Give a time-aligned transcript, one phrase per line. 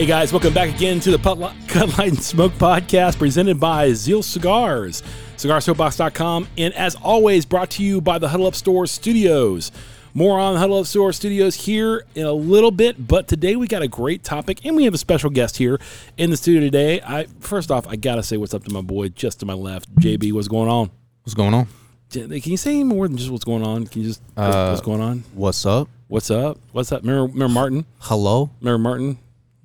[0.00, 3.92] Hey guys, welcome back again to the Put- Cut Light and Smoke podcast presented by
[3.92, 5.02] Zeal Cigars,
[5.36, 9.70] cigarsoapbox.com, and as always, brought to you by the Huddle Up Store Studios.
[10.14, 13.66] More on the Huddle Up Store Studios here in a little bit, but today we
[13.66, 15.78] got a great topic and we have a special guest here
[16.16, 17.02] in the studio today.
[17.02, 19.94] I First off, I gotta say what's up to my boy just to my left.
[19.96, 20.90] JB, what's going on?
[21.24, 21.68] What's going on?
[22.10, 23.86] Can you say any more than just what's going on?
[23.86, 25.24] Can you just Uh, what's going on?
[25.34, 25.90] What's up?
[26.08, 26.58] What's up?
[26.72, 27.02] What's up?
[27.02, 27.84] Remember, remember Martin?
[27.98, 28.48] Hello?
[28.60, 29.18] Remember Martin?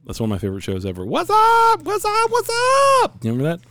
[0.05, 1.05] That's one of my favorite shows ever.
[1.05, 1.81] What's up?
[1.83, 2.29] What's up?
[2.31, 2.49] What's
[3.03, 3.23] up?
[3.23, 3.65] You remember that?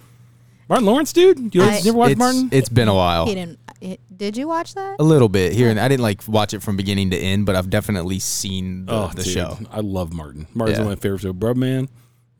[0.68, 1.54] Martin Lawrence, dude.
[1.54, 2.48] You I- never watched it's, Martin?
[2.52, 3.26] It's been a while.
[3.26, 3.58] He didn't.
[3.80, 4.96] he- Did you watch that?
[4.98, 7.54] A little bit here, and I didn't like watch it from beginning to end, but
[7.54, 9.58] I've definitely seen the, oh, the dude, show.
[9.70, 10.46] I love Martin.
[10.54, 10.84] Martin's Yeah.
[10.84, 11.88] one of my favorite So, Bro Man,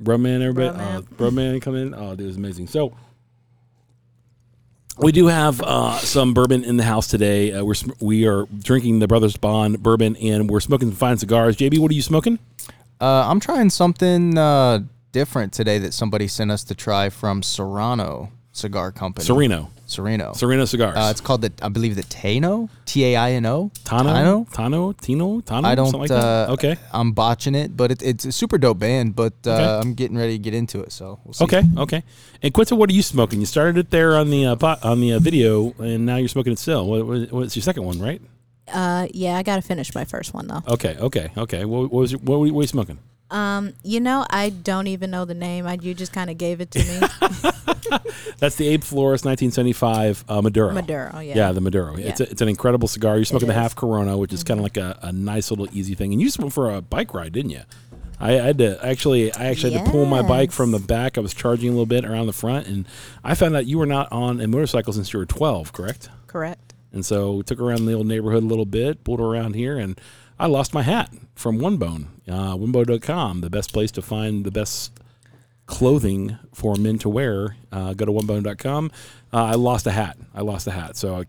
[0.01, 1.07] Bro Man, everybody, Bro uh, Man.
[1.17, 1.95] Bro Man come in.
[1.95, 2.67] Oh, dude, it's amazing.
[2.69, 2.97] So.
[4.97, 7.53] We do have uh, some bourbon in the house today.
[7.53, 11.19] Uh, we're sm- we are drinking the Brothers Bond bourbon, and we're smoking some fine
[11.19, 11.57] cigars.
[11.57, 12.39] JB, what are you smoking?
[13.01, 14.81] Uh, I'm trying something uh,
[15.13, 19.25] different today that somebody sent us to try from Serrano Cigar Company.
[19.25, 20.33] Sereno, Sereno.
[20.33, 20.97] Sereno cigars.
[20.97, 22.69] Uh, it's called the, I believe, the Tano?
[22.87, 23.71] T A I N O?
[23.83, 25.65] Tano, Tano, Tino, Tano.
[25.65, 25.93] I don't.
[25.93, 26.51] like uh, that?
[26.51, 29.17] Okay, I'm botching it, but it, it's a super dope band.
[29.17, 29.65] But uh, Okay.
[29.65, 31.45] I'm getting ready to get into it, so we'll see.
[31.45, 32.03] Okay, okay.
[32.43, 33.41] And Quenta, what are you smoking?
[33.41, 36.29] You started it there on the uh, pot, on the uh, video, and now you're
[36.29, 36.87] smoking it still.
[36.87, 38.23] What, what, what's your second one, right?
[38.73, 40.63] Uh, yeah, I got to finish my first one though.
[40.69, 41.65] Okay, okay, okay.
[41.65, 42.99] What, what was your, what, were you, what were you smoking?
[43.31, 45.67] Um, you know, I don't even know the name.
[45.67, 47.01] I you just kind of gave it to me.
[48.39, 50.73] That's the Abe Flores 1975 uh, Maduro.
[50.73, 51.35] Maduro, yeah.
[51.35, 51.97] Yeah, the Maduro.
[51.97, 53.17] It's a, it's an incredible cigar.
[53.17, 53.55] You're smoking the.
[53.55, 53.63] Mm-hmm.
[53.63, 56.13] half Corona, which is kind of like a, a nice little easy thing.
[56.13, 57.63] And you smoked for a bike ride, didn't you?
[58.21, 61.19] I, I had to actually, I actually had to pull my bike from the back.
[61.19, 62.87] I was charging a little bit around the front, and
[63.23, 66.09] I found out you were not on a motorcycle since you were 12, correct?
[66.27, 66.64] Correct.
[66.95, 70.01] And so took around the old neighborhood a little bit, pulled around here, and
[70.39, 72.07] I lost my hat from Onebone.
[72.27, 74.93] Uh, Onebone.com, the best place to find the best
[75.67, 77.57] clothing for men to wear.
[77.73, 78.91] Uh, go to onebone.com.
[79.33, 80.17] Uh, I lost a hat.
[80.35, 80.97] I lost a hat.
[80.97, 81.25] So I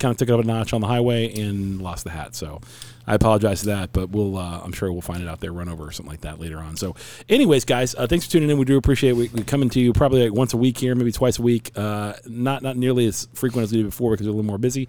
[0.00, 2.34] kind of took it up a notch on the highway and lost the hat.
[2.34, 2.60] So
[3.06, 5.68] I apologize for that, but we'll, uh, I'm sure we'll find it out there, run
[5.68, 6.76] over or something like that later on.
[6.76, 6.94] So,
[7.28, 8.58] anyways, guys, uh, thanks for tuning in.
[8.58, 9.12] We do appreciate.
[9.12, 11.72] We, we coming to you probably like once a week here, maybe twice a week.
[11.74, 14.58] Uh, not not nearly as frequent as we did before because we're a little more
[14.58, 14.88] busy.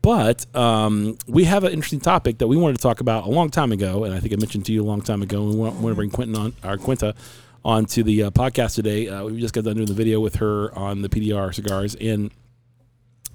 [0.00, 3.50] But um, we have an interesting topic that we wanted to talk about a long
[3.50, 5.44] time ago, and I think I mentioned to you a long time ago.
[5.44, 7.16] We want, want to bring Quentin on, our Quenta
[7.64, 9.08] onto the uh, podcast today.
[9.08, 12.30] Uh, we just got done doing the video with her on the PDR cigars, and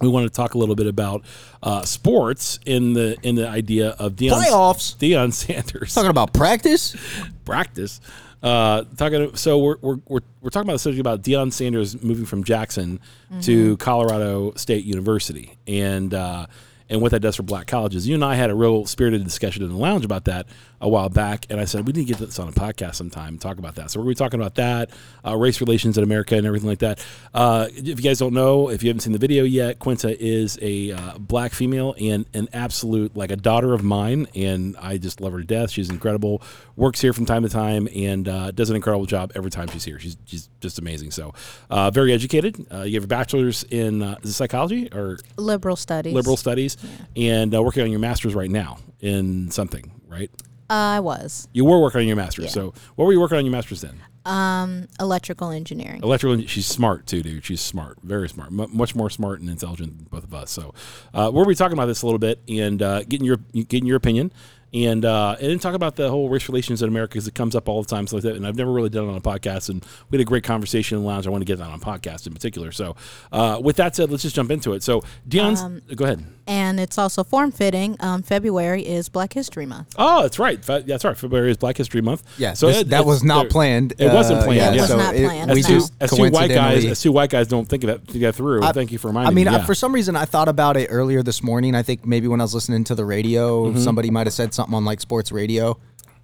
[0.02, 1.24] we want to talk a little bit about
[1.64, 4.98] uh, sports in the in the idea of Deion Playoffs.
[4.98, 6.96] Deion Sanders Talking about practice?
[7.46, 8.02] practice.
[8.44, 9.36] Uh, talking.
[9.36, 13.00] So we're, we're we're we're talking about the subject about Deion Sanders moving from Jackson
[13.42, 16.48] to Colorado State University, and uh,
[16.92, 18.08] and what that does for black colleges.
[18.08, 20.46] You and I had a real spirited discussion in the lounge about that
[20.80, 23.30] a while back, and I said we need to get this on a podcast sometime
[23.30, 23.92] and talk about that.
[23.92, 24.90] So we're going to be talking about that,
[25.26, 27.06] uh, race relations in America, and everything like that.
[27.34, 30.60] Uh, if you guys don't know, if you haven't seen the video yet, Quenta is
[30.62, 35.22] a uh, black female and an absolute like a daughter of mine, and I just
[35.22, 35.72] love her to death.
[35.72, 36.42] She's incredible.
[36.76, 39.84] Works here from time to time and uh, does an incredible job every time she's
[39.84, 40.00] here.
[40.00, 41.12] She's she's just amazing.
[41.12, 41.34] So
[41.70, 42.66] uh, very educated.
[42.72, 46.14] Uh, you have a bachelor's in uh, is it psychology or Liberal studies.
[46.14, 46.78] liberal studies,
[47.16, 50.30] and uh, working on your master's right now in something, right?
[50.70, 52.46] Uh, I was You were working on your master's.
[52.46, 52.52] Yeah.
[52.52, 54.00] So what were you working on your master's then?
[54.24, 56.00] um electrical engineering.
[56.04, 56.46] Electrical.
[56.46, 57.44] She's smart too, dude.
[57.44, 60.52] She's smart, very smart, M- much more smart and intelligent than both of us.
[60.52, 60.76] So,
[61.14, 63.98] uh, we'll be talking about this a little bit and uh, getting your getting your
[63.98, 64.32] opinion,
[64.76, 67.56] and uh, and then talk about the whole race relations in America because it comes
[67.56, 68.06] up all the time.
[68.06, 70.22] So like that, and I've never really done it on a podcast, and we had
[70.22, 71.26] a great conversation in the lounge.
[71.26, 72.72] I want to get that on a podcast in particular.
[72.72, 72.96] So,
[73.32, 74.84] uh, with that said, let's just jump into it.
[74.84, 75.64] So, Deion's,
[75.96, 76.24] go ahead.
[76.52, 77.96] And it's also form fitting.
[78.02, 79.94] Um, February is Black History Month.
[79.98, 80.64] Oh, that's right.
[80.64, 81.18] Fe- That's right.
[81.18, 82.24] February is Black History Month.
[82.38, 83.94] Yeah, So this- it- that it's- was not planned.
[83.98, 84.58] It wasn't Uh, planned.
[84.58, 84.82] yeah, yeah.
[84.82, 85.52] was so not it- planned.
[85.52, 88.08] we As two, as two white guys, as two white guys don't think of that
[88.10, 88.64] to get through.
[88.64, 89.50] I- Thank you for I reminding mean, me.
[89.56, 89.66] I- yeah.
[89.66, 91.74] for some reason, I thought about it earlier this morning.
[91.74, 93.80] I think maybe when I was listening to the radio, Mm-hmm.
[93.80, 95.78] somebody might have said something on like sports radio,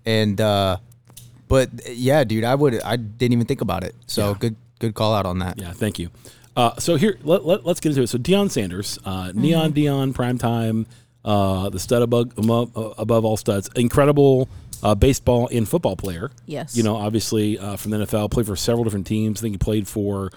[0.05, 0.75] and uh,
[1.47, 3.95] but yeah, dude, I would I didn't even think about it.
[4.07, 4.35] So Yeah.
[4.39, 5.57] good good call out on that.
[5.57, 6.09] Yeah, thank you.
[6.57, 8.07] Uh, so here, let, let, us get into it.
[8.07, 9.41] So Deion Sanders, uh, Mm-hmm.
[9.41, 10.87] Neon Deion, prime time,
[11.23, 14.49] uh, the stud above, above, above all studs, incredible
[14.83, 16.31] uh, baseball and football player.
[16.45, 16.75] Yes.
[16.75, 19.39] You know, obviously uh, from the NFL, played for several different teams.
[19.39, 20.31] I think he played for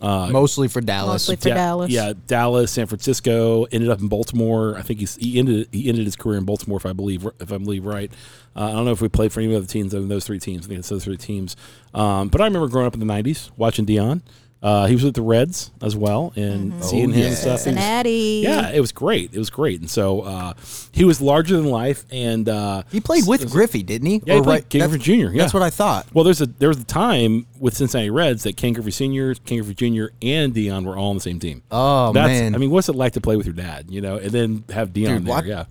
[0.00, 1.28] uh, Mostly for Dallas.
[1.28, 1.90] Mostly for Da- Dallas.
[1.90, 3.64] Yeah, Dallas, San Francisco.
[3.64, 4.76] Ended up in Baltimore.
[4.76, 7.52] I think he's, he ended he ended his career in Baltimore, if I believe if
[7.52, 8.12] I believe right.
[8.56, 10.38] Uh, I don't know if we played for any other teams other than those three
[10.38, 10.66] teams.
[10.66, 11.56] I think it's those three teams.
[11.94, 14.22] Um, but I remember growing up in the '90s watching Deion.
[14.64, 17.34] Uh, he was with the Reds as well, and seeing Oh, him yeah.
[17.34, 17.46] stuff.
[17.46, 18.40] it was- Cincinnati.
[18.44, 19.28] yeah, it was great.
[19.34, 20.54] It was great, and so uh,
[20.90, 22.06] he was larger than life.
[22.10, 24.22] And uh, He played with Griffey, didn't he?
[24.24, 25.42] Yeah, he Or played King that's- Griffey Jr., yeah.
[25.42, 26.06] That's what I thought.
[26.14, 29.58] well, there's a there was a time with Cincinnati Reds that Ken Griffey Senior, Ken
[29.62, 31.62] Griffey Jr., and Deion were all on the same team.
[31.70, 32.54] Oh That's, man!
[32.54, 33.90] I mean, what's it like to play with your dad?
[33.90, 35.34] You know, and then have Deion Dude, there?
[35.34, 35.64] what- Yeah,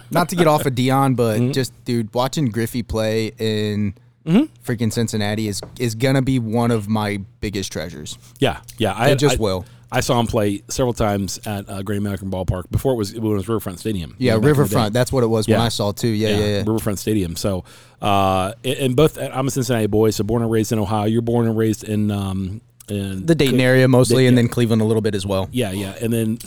[0.10, 1.52] not to get off of Deion, but Mm-hmm.
[1.52, 3.94] just dude, watching Griffey play in
[4.26, 4.44] Mm-hmm.
[4.64, 8.18] freaking Cincinnati is is gonna be one of my biggest treasures.
[8.38, 8.92] yeah, yeah.
[8.94, 9.66] I It just I, will.
[9.92, 13.32] I saw him play several times at uh, Great American Ballpark before it was when
[13.32, 14.16] it was Riverfront Stadium.
[14.18, 14.92] Yeah, you know, back in the Riverfront.
[14.94, 16.08] That's what it was when I saw it too.
[16.08, 16.58] Yeah, yeah, yeah.
[16.60, 17.36] Riverfront Stadium.
[17.36, 17.64] So,
[18.02, 21.04] uh, and and both I'm a Cincinnati boy, so born and raised in Ohio.
[21.06, 24.42] You're born and raised in um, in The Dayton area mostly, and yeah.
[24.42, 25.48] then Cleveland a little bit as well.
[25.52, 26.38] Yeah, yeah, and then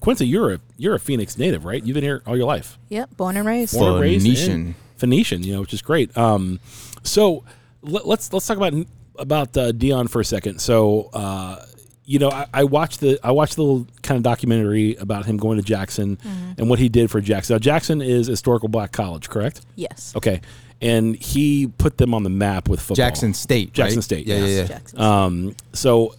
[0.00, 1.84] Quincy, you're a you're a Phoenix native, right?
[1.84, 2.78] You've been here all your life.
[2.88, 3.16] Yep.
[3.16, 3.74] Born and raised.
[3.74, 4.74] Born and raised in Phoenician.
[4.96, 6.16] Phoenician, you know, which is great.
[6.16, 6.60] Um,
[7.04, 7.44] so
[7.82, 8.74] let, let's let's talk about
[9.18, 10.60] about uh, Deion for a second.
[10.60, 11.64] So, uh,
[12.04, 15.36] you know, I, I watched the I watched the little kind of documentary about him
[15.36, 16.18] going to Jackson
[16.58, 17.54] and what he did for Jackson.
[17.54, 19.62] Now, Jackson is historical black college, correct?
[19.76, 20.12] Yes.
[20.16, 20.40] Okay,
[20.80, 22.96] and he put them on the map with football.
[22.96, 23.72] Jackson State.
[23.72, 24.04] Jackson right?
[24.04, 24.48] State, Yeah, yes.
[24.50, 24.66] yeah, yeah.
[24.66, 25.00] Jackson.
[25.00, 26.14] Um, so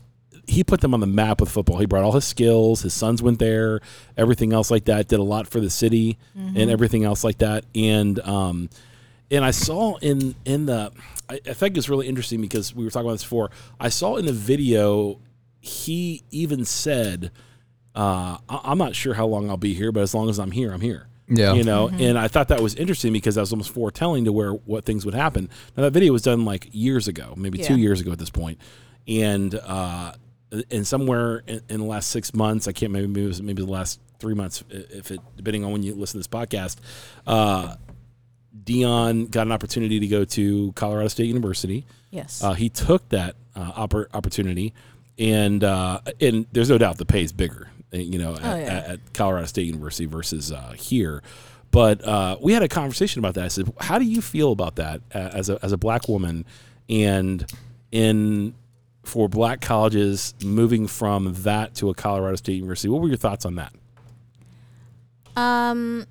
[0.48, 1.80] he put them on the map with football.
[1.80, 2.82] He brought all his skills.
[2.82, 3.82] His sons went there.
[4.16, 5.08] Everything else like that.
[5.08, 7.66] Did a lot for the city and everything else like that.
[7.74, 8.70] And um,
[9.31, 10.92] and I saw in in the
[11.30, 13.51] I, I think it's really interesting because we were talking about this before.
[13.80, 15.19] I saw in the video
[15.60, 17.31] he even said,
[17.95, 20.51] uh, I, "I'm not sure how long I'll be here, but as long as I'm
[20.51, 21.54] here, I'm here." Yeah.
[21.54, 21.89] you know.
[21.89, 25.06] And I thought that was interesting because that was almost foretelling to where what things
[25.06, 25.50] would happen.
[25.75, 28.60] Now that video was done like years ago, maybe two years ago at this point,
[29.07, 30.13] and uh,
[30.69, 33.63] and somewhere in, in the last six months, I can't maybe maybe it was maybe
[33.63, 36.77] the last three months, if it depending on when you listen to this podcast.
[37.25, 37.75] Uh,
[38.63, 41.86] Deion got an opportunity to go to Colorado State University.
[42.12, 42.44] Yes.
[42.44, 44.74] Uh, he took that uh, oppor- opportunity,
[45.19, 48.56] and uh, and there's no doubt the pay is bigger, uh, you know, at, Oh,
[48.56, 48.63] yeah.
[48.63, 51.22] at, at Colorado State University versus uh, here.
[51.72, 53.44] But uh, we had a conversation about that.
[53.44, 56.46] I said, "How do you feel about that as a as a black woman,
[56.90, 57.46] and
[57.92, 58.54] in
[59.04, 62.88] for black colleges moving from that to a Colorado State University?
[62.88, 63.74] What were your thoughts on that?"
[65.36, 66.06] Um,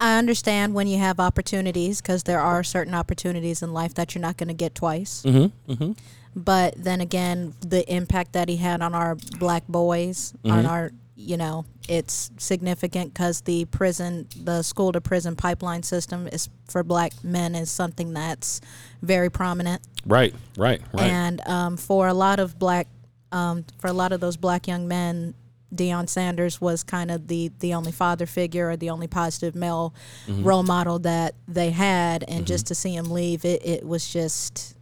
[0.00, 4.22] I understand when you have opportunities because there are certain opportunities in life that you're
[4.22, 5.22] not going to get twice.
[5.26, 5.72] Mm-hmm.
[5.72, 5.92] Mm-hmm.
[6.36, 10.66] But then again, the impact that he had on our black boys, on Mm-hmm.
[10.68, 16.48] our, you know, it's significant because the prison, the school to prison pipeline system is
[16.68, 18.60] for black men is something that's
[19.02, 19.82] very prominent.
[20.06, 20.32] Right.
[20.56, 20.80] Right.
[20.92, 21.10] Right.
[21.10, 22.86] And um, for a lot of black,
[23.32, 25.34] um, for a lot of those black young men,
[25.74, 29.94] Deion Sanders was kind of the the only father figure or the only positive male
[30.26, 30.44] Mm-hmm.
[30.44, 34.76] role model that they had, and just to see him leave, it, it was just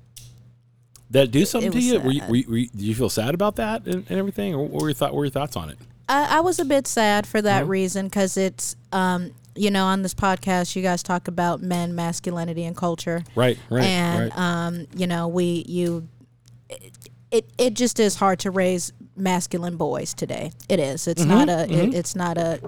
[1.11, 2.01] that do something it to you?
[2.01, 2.69] Were you, were you, were you?
[2.69, 5.13] Did you feel sad about that and, and everything, or what were your thought?
[5.13, 5.79] What were your thoughts on it?
[6.09, 10.03] I, I was a bit sad for that reason because it's um, you know on
[10.03, 13.59] this podcast you guys talk about men masculinity and culture Right.
[13.71, 13.85] Right.
[13.85, 14.39] and right.
[14.39, 16.09] um, you know we you
[17.31, 21.73] it it just is hard to raise masculine boys today it is it's not Mm-hmm,
[21.75, 22.61] a it, it's not a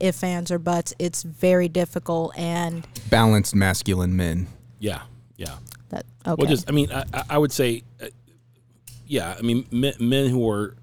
[0.00, 4.46] if fans or buts it's very difficult and Balanced masculine men.
[4.80, 5.02] yeah.
[5.36, 5.56] Yeah.
[5.90, 8.06] that okay Well, just I mean, I, I- I would say, uh,
[9.06, 9.34] yeah.
[9.38, 10.76] I mean, men, men who are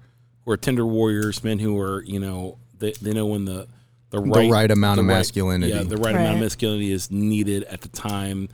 [0.44, 3.66] who are tender warriors, men who are you know they, they know when the
[4.10, 5.72] the right, the right amount the of right- masculinity.
[5.72, 8.48] yeah, the right, amount of masculinity is needed at the time.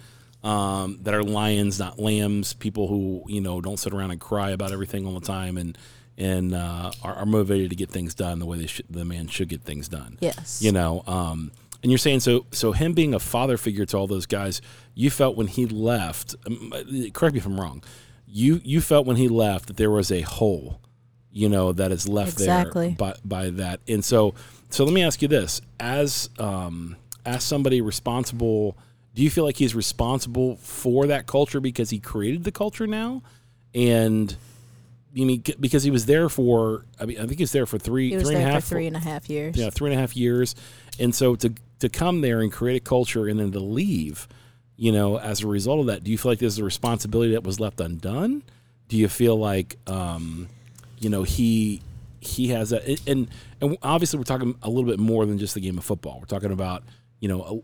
[0.45, 2.55] Um, that are lions, not lambs.
[2.55, 5.77] People who you know don't sit around and cry about everything all the time, and
[6.19, 9.29] and uh, are, are motivated to get things done the way they should, the man
[9.29, 10.19] should get things done.
[10.21, 10.61] Yes.
[10.63, 14.07] You know um and you're saying so so him being a father figure to all
[14.07, 14.61] those guys
[14.95, 16.73] you felt when he left um,
[17.13, 17.85] correct me if i'm wrong
[18.27, 20.81] you you felt when he left that there was a hole
[21.37, 22.89] you know that is left Exactly.
[22.89, 23.81] there by, by that.
[23.87, 24.35] And so
[24.71, 25.61] so let me ask you this.
[25.79, 26.97] As um
[27.27, 28.77] as somebody responsible
[29.15, 33.23] do you feel like he's responsible for that culture because he created the culture now?
[33.75, 34.35] And
[35.17, 37.79] you mean because he was there for i mean i think he was there for
[37.79, 40.15] three three and a half three and a half years yeah, three and a half
[40.17, 40.55] years,
[40.99, 44.29] and so to to come there and create a culture and then to leave,
[44.77, 47.45] you know, as a result of that, do you feel like there's a responsibility that
[47.45, 48.43] was left undone?
[48.89, 50.49] Do you feel like, um,
[50.99, 51.83] you know, he
[52.21, 53.29] he has that, and
[53.61, 56.19] and obviously we're talking a little bit more than just the game of football.
[56.19, 56.83] We're talking about,
[57.21, 57.63] you know,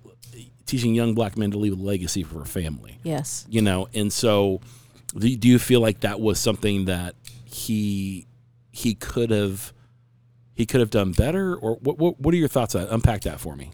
[0.67, 4.11] teaching young black men to leave a legacy for a family yes you know and
[4.11, 4.61] so
[5.19, 7.15] do you, do you feel like that was something that
[7.53, 8.27] he
[8.71, 9.73] he could have
[10.55, 12.93] he could have done better or what what, what are your thoughts on that?
[12.93, 13.71] unpack that for me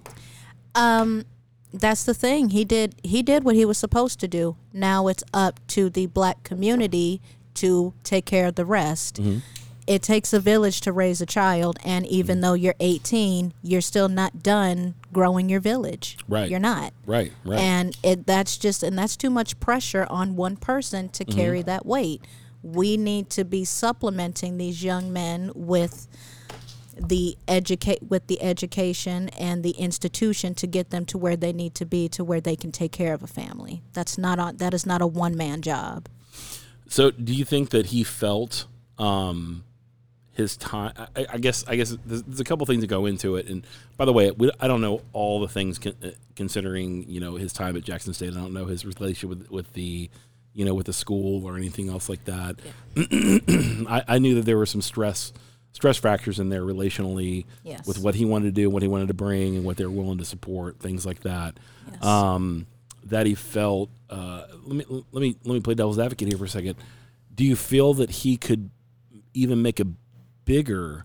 [0.74, 1.24] Um,
[1.72, 2.50] that's the thing.
[2.50, 4.56] He did he did what he was supposed to do.
[4.72, 7.20] Now it's up to the black community
[7.54, 9.16] to take care of the rest.
[9.16, 9.38] Mm-hmm.
[9.86, 12.42] It takes a village to raise a child, and even Mm-hmm.
[12.42, 16.18] though you're 18, you're still not done growing your village.
[16.28, 16.48] Right.
[16.50, 16.92] You're not.
[17.06, 17.58] Right, right.
[17.58, 21.38] And it that's just and that's too much pressure on one person to Mm-hmm.
[21.38, 22.22] carry that weight.
[22.62, 26.08] We need to be supplementing these young men with
[27.00, 31.74] the educate with the education and the institution to get them to where they need
[31.76, 33.82] to be to where they can take care of a family.
[33.92, 36.08] That's not on that is not a one man job.
[36.88, 38.66] So, do you think that he felt
[38.98, 39.64] um,
[40.32, 40.92] his time?
[41.14, 41.64] I, I guess.
[41.68, 43.46] I guess there's, there's a couple things that go into it.
[43.46, 47.20] And by the way, we, I don't know all the things con- uh, considering you
[47.20, 48.32] know his time at Jackson State.
[48.32, 50.10] I don't know his relationship with with the
[50.58, 52.56] you know with the school or anything else like that.
[53.88, 55.32] I, I knew that there were some stress
[55.72, 57.86] stress fractures in there relationally Yes.
[57.86, 60.18] with what he wanted to do, what he wanted to bring, and what they're willing
[60.18, 61.58] to support, things like that.
[61.92, 62.04] Yes.
[62.04, 62.66] Um,
[63.04, 63.88] that he felt.
[64.10, 66.74] Uh, let me let me let me play devil's advocate here for a second.
[67.34, 68.70] Do you feel that he could
[69.34, 69.86] even make a
[70.44, 71.04] bigger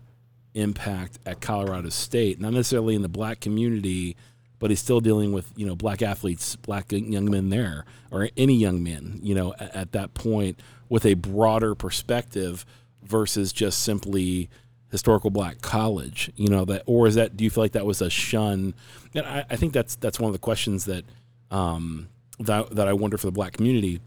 [0.54, 4.16] impact at Colorado State, not necessarily in the black community,
[4.58, 8.54] but he's still dealing with you know black athletes, black young men there, or any
[8.54, 10.58] young men, you know, at, at that point
[10.88, 12.64] with a broader perspective
[13.02, 14.48] versus just simply
[14.90, 17.36] historical black college, you know that, or is that?
[17.36, 18.74] Do you feel like that was a shun?
[19.14, 21.04] And I, I think that's that's one of the questions that
[21.50, 22.08] um,
[22.38, 24.00] that that I wonder for the black community.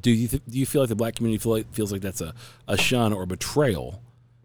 [0.00, 2.20] Do you th- do you feel like the black community feel like, feels like that's
[2.20, 2.34] a,
[2.68, 4.00] a shun or betrayal?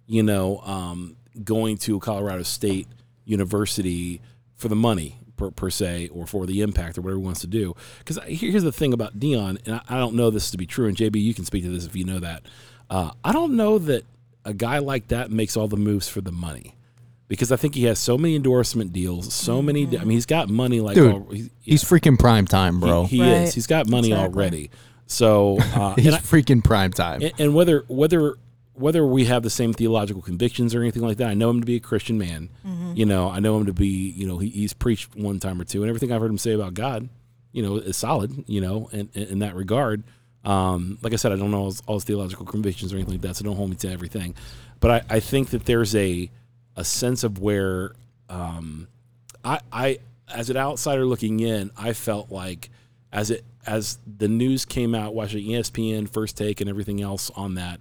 [0.08, 2.88] You know, um, going to Colorado State
[3.26, 4.22] University
[4.64, 7.48] for the money per, per se, or for the impact or whatever he wants to
[7.48, 7.76] do.
[8.00, 10.88] Because here's the thing about Deion, and I, I don't know this to be true.
[10.88, 12.44] And JB, you can speak to this if you know that.
[12.90, 14.04] Uh, I don't know that
[14.46, 16.76] a guy like that makes all the moves for the money.
[17.30, 19.86] Because I think he has so many endorsement deals, so many.
[19.98, 23.06] I mean, he's got money like Dude, all- he- He's freaking prime time, bro.
[23.06, 23.30] he, he Right.
[23.44, 23.54] is.
[23.56, 24.34] He's got money Exactly.
[24.44, 24.72] already.
[25.08, 27.22] So, uh, He's and, I- freaking prime time.
[27.24, 28.36] and, and whether whether
[28.74, 31.66] whether we have the same theological convictions or anything like that, I know him to
[31.66, 32.50] be a Christian man.
[32.96, 33.88] You know, I know him to be.
[33.88, 36.54] You know, he, he's preached one time or two, and everything I've heard him say
[36.54, 37.10] about God,
[37.52, 38.44] you know, is solid.
[38.48, 40.04] You know, in, in, that regard.
[40.44, 43.14] Um, like I said, I don't know all his, all his theological convictions or anything
[43.14, 44.36] like that, so don't hold me to everything.
[44.80, 46.30] But I, I think that there's a
[46.76, 47.94] a sense of where
[48.30, 48.88] um,
[49.44, 50.00] I, I
[50.34, 52.70] as an outsider looking in, I felt like
[53.12, 57.56] as it as the news came out, watching ESPN, First Take, and everything else on
[57.56, 57.80] that,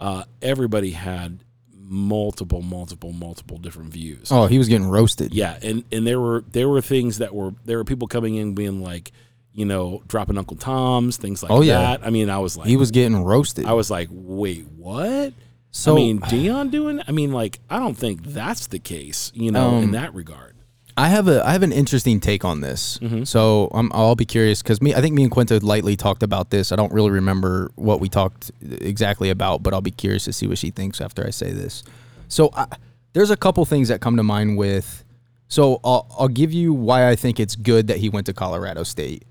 [0.00, 1.40] uh, everybody had
[1.86, 4.28] multiple, multiple, multiple different views.
[4.32, 5.32] oh, he was getting roasted.
[5.34, 8.54] Yeah, and and there were there were things that were there were people coming in
[8.54, 9.12] being like,
[9.52, 11.78] you know, dropping Uncle Tom's, things like Oh, yeah.
[11.78, 12.06] that.
[12.06, 13.66] I mean, I was like, He was getting roasted.
[13.66, 15.32] I was like, wait, what?
[15.70, 17.00] So- I mean, Deion doing?
[17.06, 20.53] I mean, like, I don't think that's the case, you know, Um, in that regard.
[20.96, 22.98] I have a I have an interesting take on this.
[22.98, 23.24] Mm-hmm.
[23.24, 26.50] So I'm, I'll be curious because me I think me and Quenta lightly talked about
[26.50, 26.70] this.
[26.70, 30.46] I don't really remember what we talked exactly about, but I'll be curious to see
[30.46, 31.82] what she thinks after I say this.
[32.28, 32.66] So I,
[33.12, 35.04] there's a couple things that come to mind with.
[35.48, 38.82] So I'll I'll give you why I think it's good that he went to Colorado
[38.84, 39.24] State,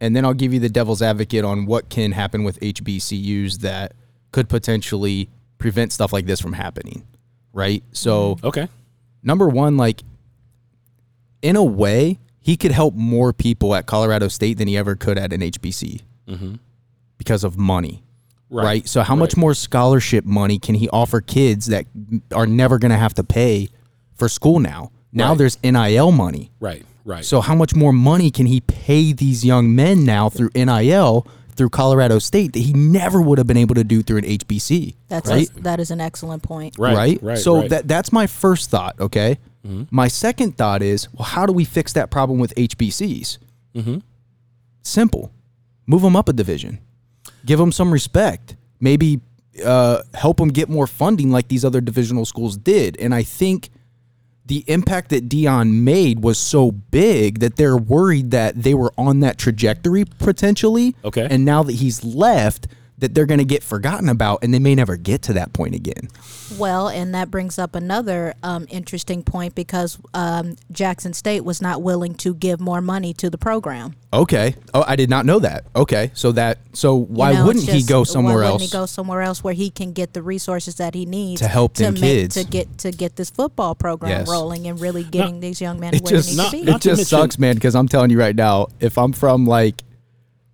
[0.00, 3.92] and then I'll give you the devil's advocate on what can happen with HBCUs that
[4.32, 7.06] could potentially prevent stuff like this from happening.
[7.52, 7.82] Right.
[7.92, 8.68] So Okay.
[9.22, 10.02] number one, like
[11.42, 15.18] in a way, he could help more people at Colorado State than he ever could
[15.18, 16.02] at an HBC
[17.18, 18.02] because of money.
[18.48, 18.88] Right.
[18.88, 19.40] So, how much Mm-hmm.
[19.40, 21.86] More scholarship money can he offer kids that
[22.34, 23.68] are never going to have to pay
[24.14, 24.90] for school now?
[25.12, 25.38] Now Right.
[25.38, 26.50] there's NIL money.
[26.60, 26.84] Right.
[27.04, 27.24] Right.
[27.24, 31.70] So, how much more money can he pay these young men now through NIL through
[31.70, 34.96] Colorado State that he never would have been able to do through an HBC?
[35.08, 35.48] That's right.
[35.48, 36.74] a, that is an excellent point.
[36.78, 36.96] right.
[36.96, 37.22] right?
[37.22, 37.38] Right.
[37.38, 37.60] so right.
[37.64, 37.68] Mm-hmm.
[37.68, 38.98] that that's my first thought.
[38.98, 39.38] Okay.
[39.90, 43.38] My second thought is, well, how do we fix that problem with HBCs?
[43.74, 43.98] Mm-hmm.
[44.82, 45.32] Simple.
[45.86, 46.78] Move them up a division.
[47.44, 48.56] Give them some respect.
[48.80, 49.20] Maybe
[49.64, 52.96] uh, help them get more funding like these other divisional schools did.
[52.98, 53.70] And I think
[54.46, 59.20] the impact that Deion made was so big that they're worried that they were on
[59.20, 60.96] that trajectory potentially.
[61.04, 61.26] Okay.
[61.30, 62.66] And now that he's left,
[63.00, 65.74] that they're going to get forgotten about and they may never get to that point
[65.74, 66.08] again.
[66.58, 71.80] Well, and that brings up another um, interesting point because um, Jackson State was not
[71.82, 73.94] willing to give more money to the program.
[74.12, 74.56] Okay.
[74.74, 75.64] Oh, I did not know that.
[75.76, 76.10] Okay.
[76.14, 78.62] So that so You why know, wouldn't it's he just- go why somewhere wouldn't else?
[78.62, 81.74] He go somewhere else where he can get the resources that he needs To help
[81.74, 82.34] them make, kids.
[82.34, 84.28] to get to get this football program Yes.
[84.28, 86.62] rolling and really getting these young men it where just they need not- to be.
[86.64, 89.12] not it to just mention- sucks, man, because I'm telling you right now, if I'm
[89.12, 89.84] from like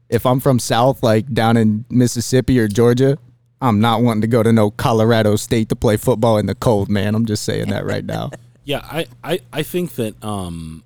[0.08, 3.18] if I'm from south like down in Mississippi or Georgia,
[3.60, 6.88] I'm not wanting to go to no Colorado State to play football in the cold,
[6.88, 7.14] man.
[7.14, 8.30] I'm just saying that right now.
[8.66, 10.82] Yeah, I, I, I think that um,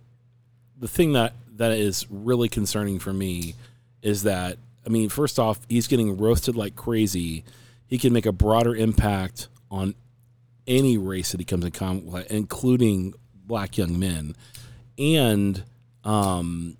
[0.79, 3.55] the thing that that is really concerning for me
[4.03, 7.45] is that I mean, first off, he's getting roasted like crazy.
[7.87, 9.95] He can make a broader impact on
[10.67, 14.37] any race that he comes in contact, with, including black young men,
[14.99, 15.65] and
[16.05, 16.77] um,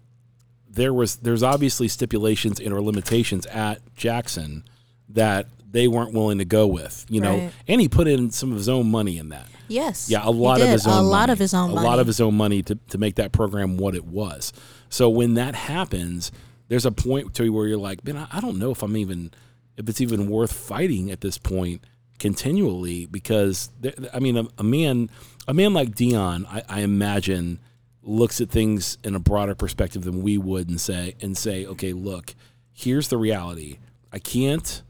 [0.71, 4.65] there was there's obviously stipulations and or limitations at Jackson
[5.09, 7.53] that they weren't willing to go with, you know, Right.
[7.69, 9.47] and he put in some of his own money in that.
[9.69, 10.09] Yes.
[10.11, 11.33] Yeah, a lot of his own a lot money.
[11.33, 11.87] of his own a money.
[11.87, 14.53] lot of his own money to, to make that program what it was.
[14.89, 16.33] So when that happens,
[16.69, 19.33] there's a point to where you're like, man, I, don't know if I'm even
[19.77, 21.85] if it's even worth fighting at this point
[22.19, 23.71] continually because
[24.13, 25.09] I mean a, a man
[25.49, 27.59] a man like Deion, I, I imagine
[28.03, 31.93] looks at things in a broader perspective than we would and say and say, okay,
[31.93, 32.35] look,
[32.73, 33.79] here's the reality.
[34.13, 34.83] I can't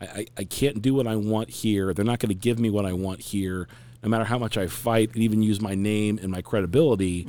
[0.00, 1.92] I, I, I can't do what I want here.
[1.94, 3.68] They're not going to give me what I want here.
[4.02, 7.26] No matter how much I fight and even use my name and my credibility,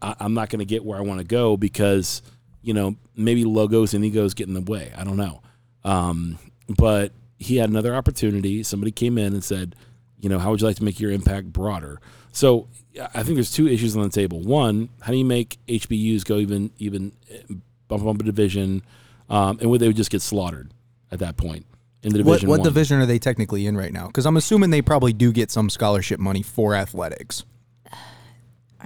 [0.00, 2.22] I, I'm not going to get where I want to go because,
[2.62, 4.90] you know, maybe logos and egos get in the way.
[4.96, 5.42] I don't know.
[5.84, 8.62] Um, but he had another opportunity.
[8.62, 9.76] Somebody came in and said,
[10.18, 12.00] you know, how would you like to make your impact broader?
[12.32, 12.68] So
[13.14, 14.40] I think there's two issues on the table.
[14.40, 17.54] One, how do you make HBUs go even even eh,
[17.88, 18.82] bump up a division,
[19.30, 20.72] um, and would they just get slaughtered
[21.10, 21.66] at that point
[22.02, 22.48] in the What division?
[22.48, 22.64] what one?
[22.64, 24.06] division are they technically in right now?
[24.06, 27.44] Because I'm assuming they probably do get some scholarship money for athletics.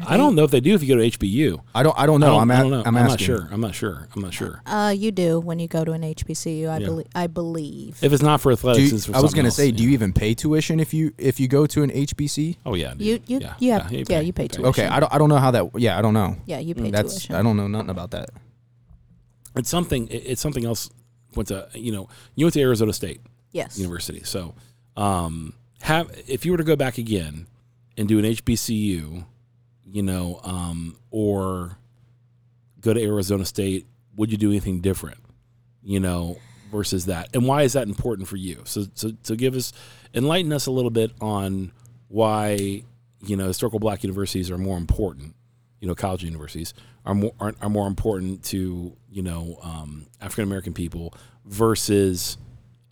[0.06, 1.60] I don't know if they do if you go to HBU.
[1.74, 2.32] I don't I don't I know.
[2.34, 2.82] don't, I'm, I at, don't know.
[2.84, 3.48] I'm, I'm, not sure.
[3.50, 4.08] I'm not sure.
[4.14, 4.60] I'm not sure.
[4.66, 6.68] Uh, you do when you go to an HBCU.
[6.68, 6.86] I Yeah.
[6.86, 7.06] believe.
[7.14, 7.98] I believe.
[8.02, 9.70] If it's not for Do athletics, you- it's for I was going gonna to say,
[9.70, 12.56] do you even pay tuition if you if you go to an HBC?
[12.66, 13.00] Oh yeah, dude.
[13.00, 14.66] You- you- yeah, you have- yeah, you pay tuition.
[14.66, 15.70] Okay, I don't I don't know how that.
[15.76, 16.36] Yeah, I don't know.
[16.46, 17.34] Yeah, you pay That's tuition.
[17.36, 18.30] I don't know nothing about that.
[19.56, 20.08] It's something.
[20.10, 20.90] It's something else.
[21.34, 23.20] Went to you know you went to Arizona State
[23.52, 23.78] yes.
[23.78, 24.22] University.
[24.24, 24.54] So
[24.96, 27.46] um, have if you were to go back again
[27.98, 29.24] and do an HBCU,
[29.90, 31.78] you know, um, or
[32.80, 35.18] go to Arizona State, would you do anything different?
[35.82, 36.38] You know,
[36.70, 38.62] versus that, and why is that important for you?
[38.64, 39.72] So, so, so give us
[40.14, 41.72] enlighten us a little bit on
[42.08, 42.82] why
[43.24, 45.34] you know historical Black universities are more important.
[45.80, 46.74] You know, college universities
[47.04, 52.36] are more are, are more important to you know um, African American people versus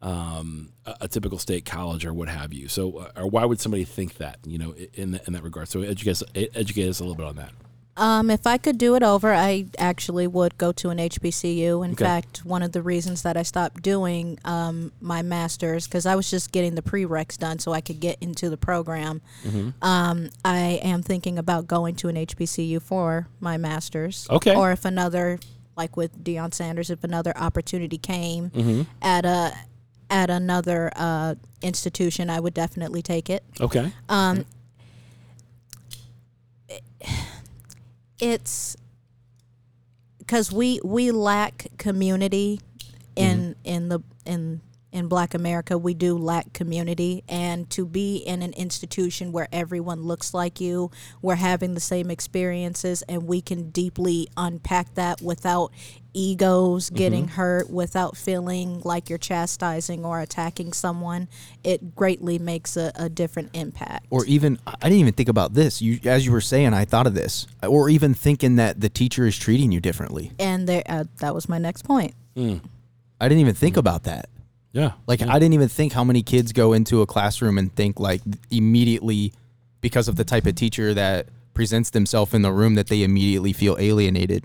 [0.04, 2.68] um, a, a typical state college or what have you.
[2.68, 4.38] So, uh, or why would somebody think that?
[4.44, 5.68] You know, in in that regard.
[5.68, 7.50] So, educate us, educate us a little bit on that.
[7.96, 11.84] Um, if I could do it over, I actually would go to an HBCU.
[11.84, 12.04] In Okay.
[12.04, 16.28] fact, one of the reasons that I stopped doing um, my master's because I was
[16.28, 19.22] just getting the prereqs done so I could get into the program.
[19.80, 24.26] Um, I am thinking about going to an HBCU for my master's.
[24.28, 24.56] Okay.
[24.56, 25.38] Or if another,
[25.76, 29.52] like with Deion Sanders, if another opportunity came at a
[30.14, 33.42] at another uh, institution, I would definitely take it.
[33.60, 33.92] Okay.
[34.08, 34.44] Um,
[38.20, 38.76] it's
[40.18, 42.60] because we we lack community
[43.16, 44.60] in in the in
[44.94, 45.76] in Black America.
[45.76, 50.90] We do lack community, and to be in an institution where everyone looks like you,
[51.20, 55.72] we're having the same experiences, and we can deeply unpack that without
[56.16, 61.28] egos getting hurt, without feeling like you're chastising or attacking someone.
[61.64, 64.06] It greatly makes a, a different impact.
[64.10, 65.82] Or even I didn't even think about this.
[65.82, 67.48] You as you were saying, I thought of this.
[67.66, 70.30] Or even thinking that the teacher is treating you differently.
[70.38, 72.60] and there uh, that was my next point Mm.
[73.20, 74.28] I didn't even think about that.
[74.74, 74.92] Yeah.
[75.06, 78.20] Like I didn't even think how many kids go into a classroom and think like
[78.50, 79.32] immediately
[79.80, 83.52] because of the type of teacher that presents themselves in the room that they immediately
[83.52, 84.44] feel alienated.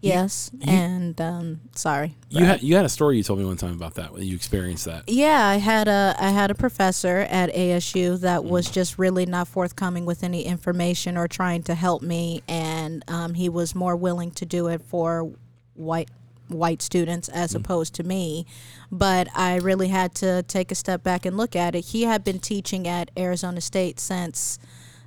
[0.00, 3.72] yes and um sorry You had you had a story you told me one time
[3.74, 5.04] about that when you experienced that.
[5.08, 9.48] yeah i had a i had a professor at asu that was just really not
[9.48, 14.30] forthcoming with any information or trying to help me and um, he was more willing
[14.30, 15.30] to do it for
[15.74, 16.08] white
[16.48, 18.46] white students as opposed to me
[18.90, 21.86] but i really had to take a step back and look at it.
[21.86, 24.58] He had been teaching at arizona state since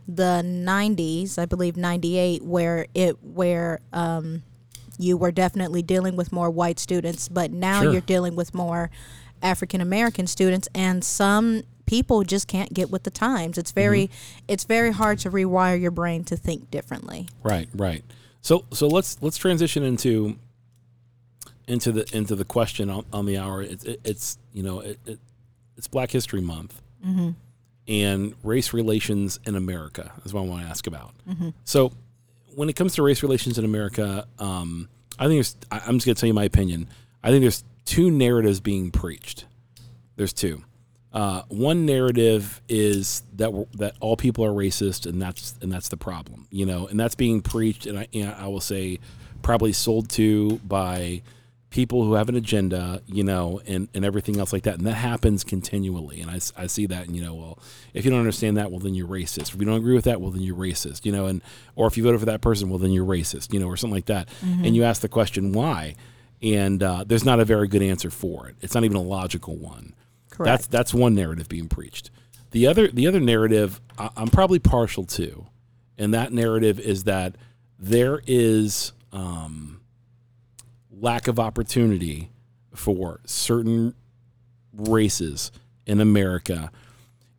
[0.08, 4.43] the 90s i believe 98 where it where um,
[4.97, 7.91] you were definitely dealing with more white students but now Sure.
[7.93, 8.89] you're dealing with more
[9.41, 13.58] african american students and some people just can't get with the times.
[13.58, 14.12] It's very
[14.47, 17.28] it's very hard to rewire your brain to think differently.
[17.41, 18.04] Right, right.
[18.41, 20.38] So so let's let's transition into
[21.69, 23.62] into the into the question on, on the hour.
[23.62, 25.19] It's it, it's you know it, it,
[25.77, 26.82] it's Black History Month
[27.88, 31.13] and race relations in America is what I want to ask about.
[31.63, 31.91] So
[32.55, 35.55] when it comes to race relations in America, um, I think there's.
[35.71, 36.88] I- I'm just going to tell you my opinion.
[37.23, 39.45] I think there's two narratives being preached.
[40.17, 40.63] There's two.
[41.13, 45.97] uh, one narrative is that that all people are racist, and that's and that's the
[45.97, 48.99] problem, you know, and that's being preached, and I, and I will say,
[49.41, 51.21] probably sold to by
[51.69, 54.79] people who have an agenda, you know, and, and everything else like that.
[54.79, 56.19] And that happens continually.
[56.19, 57.60] And I, I see that, and, you know, well,
[57.93, 59.53] if you don't understand that, well, then you're racist.
[59.53, 61.43] If you don't agree with that, well, then you're racist, you know, and,
[61.75, 63.93] or if you voted for that person, well, then you're racist, you know, or something
[63.93, 64.29] like that.
[64.41, 65.93] And you ask the question, why?
[66.41, 68.55] And uh, there's not a very good answer for it.
[68.62, 69.93] It's not even a logical one.
[70.32, 70.45] Correct.
[70.45, 72.10] That's, that's one narrative being preached.
[72.49, 75.45] The other, the other narrative I, I'm probably partial to,
[75.99, 77.36] and that narrative is that
[77.77, 79.78] there is, um,
[80.99, 82.31] lack of opportunity
[82.73, 83.95] for certain
[84.73, 85.51] races
[85.85, 86.71] in America.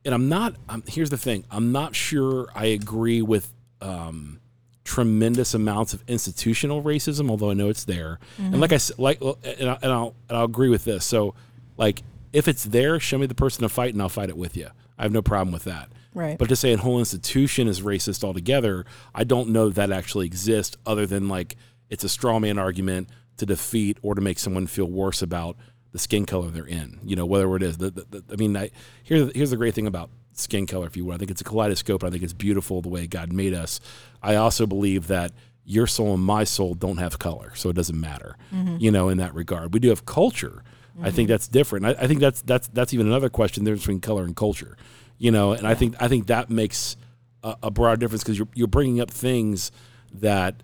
[0.04, 4.40] And I'm not, I'm, here's the thing I'm not sure I agree with um,
[4.84, 8.18] tremendous amounts of institutional racism, although I know it's there.
[8.38, 11.04] And like I said, like, and, I, and, I'll, and I'll agree with this.
[11.04, 11.34] So,
[11.76, 14.56] like, if it's there, show me the person to fight and I'll fight it with
[14.56, 14.68] you.
[14.98, 15.88] I have no problem with that.
[16.14, 16.36] Right.
[16.36, 20.26] But to say a whole institution is racist altogether, I don't know that, that actually
[20.26, 21.56] exists other than like
[21.88, 23.08] it's a straw man argument
[23.40, 25.56] to defeat or to make someone feel worse about
[25.92, 27.00] the skin color they're in.
[27.04, 27.78] You know, whatever it is.
[27.78, 28.70] The, the, the, I mean, I,
[29.02, 31.14] here's, here's the great thing about skin color, if you will.
[31.14, 32.02] I think it's a kaleidoscope.
[32.02, 33.80] And I think it's beautiful the way God made us.
[34.22, 35.32] I also believe that
[35.64, 38.36] your soul and my soul don't have color, so it doesn't matter.
[38.52, 38.76] Mm-hmm.
[38.78, 40.62] You know, in that regard, we do have culture.
[41.00, 41.32] I think mm-hmm.
[41.32, 41.86] that's different.
[41.86, 44.76] I, I think that's that's that's even another question there between color and culture.
[45.18, 46.96] You know, and I think I think that makes
[47.42, 49.70] a, a broad difference because you're you're bringing up things
[50.12, 50.62] that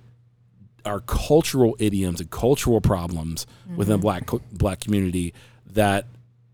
[0.86, 3.46] are cultural idioms and cultural problems
[3.76, 4.24] within the mm-hmm.
[4.24, 5.34] black black community
[5.66, 6.06] that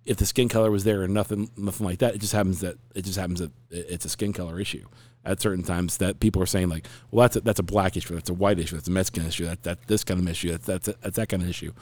[0.05, 2.77] if the skin color was there and nothing nothing like that, it just happens that
[2.95, 4.85] it just happens that it's a skin color issue
[5.25, 8.15] at certain times that people are saying like, well, that's a, that's a black issue,
[8.15, 10.67] that's a white issue, that's a Mexican issue, that that this kind of issue, that's
[10.67, 11.73] that's, a, that's that kind of issue,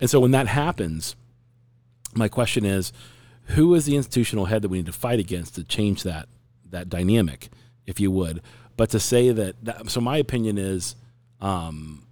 [0.00, 1.16] and so when that happens,
[2.14, 2.92] my question is,
[3.48, 6.28] who is the institutional head that we need to fight against to change that
[6.70, 7.48] that dynamic,
[7.86, 8.40] if you would?
[8.76, 10.96] But to say that, that so my opinion is,
[11.44, 12.06] um,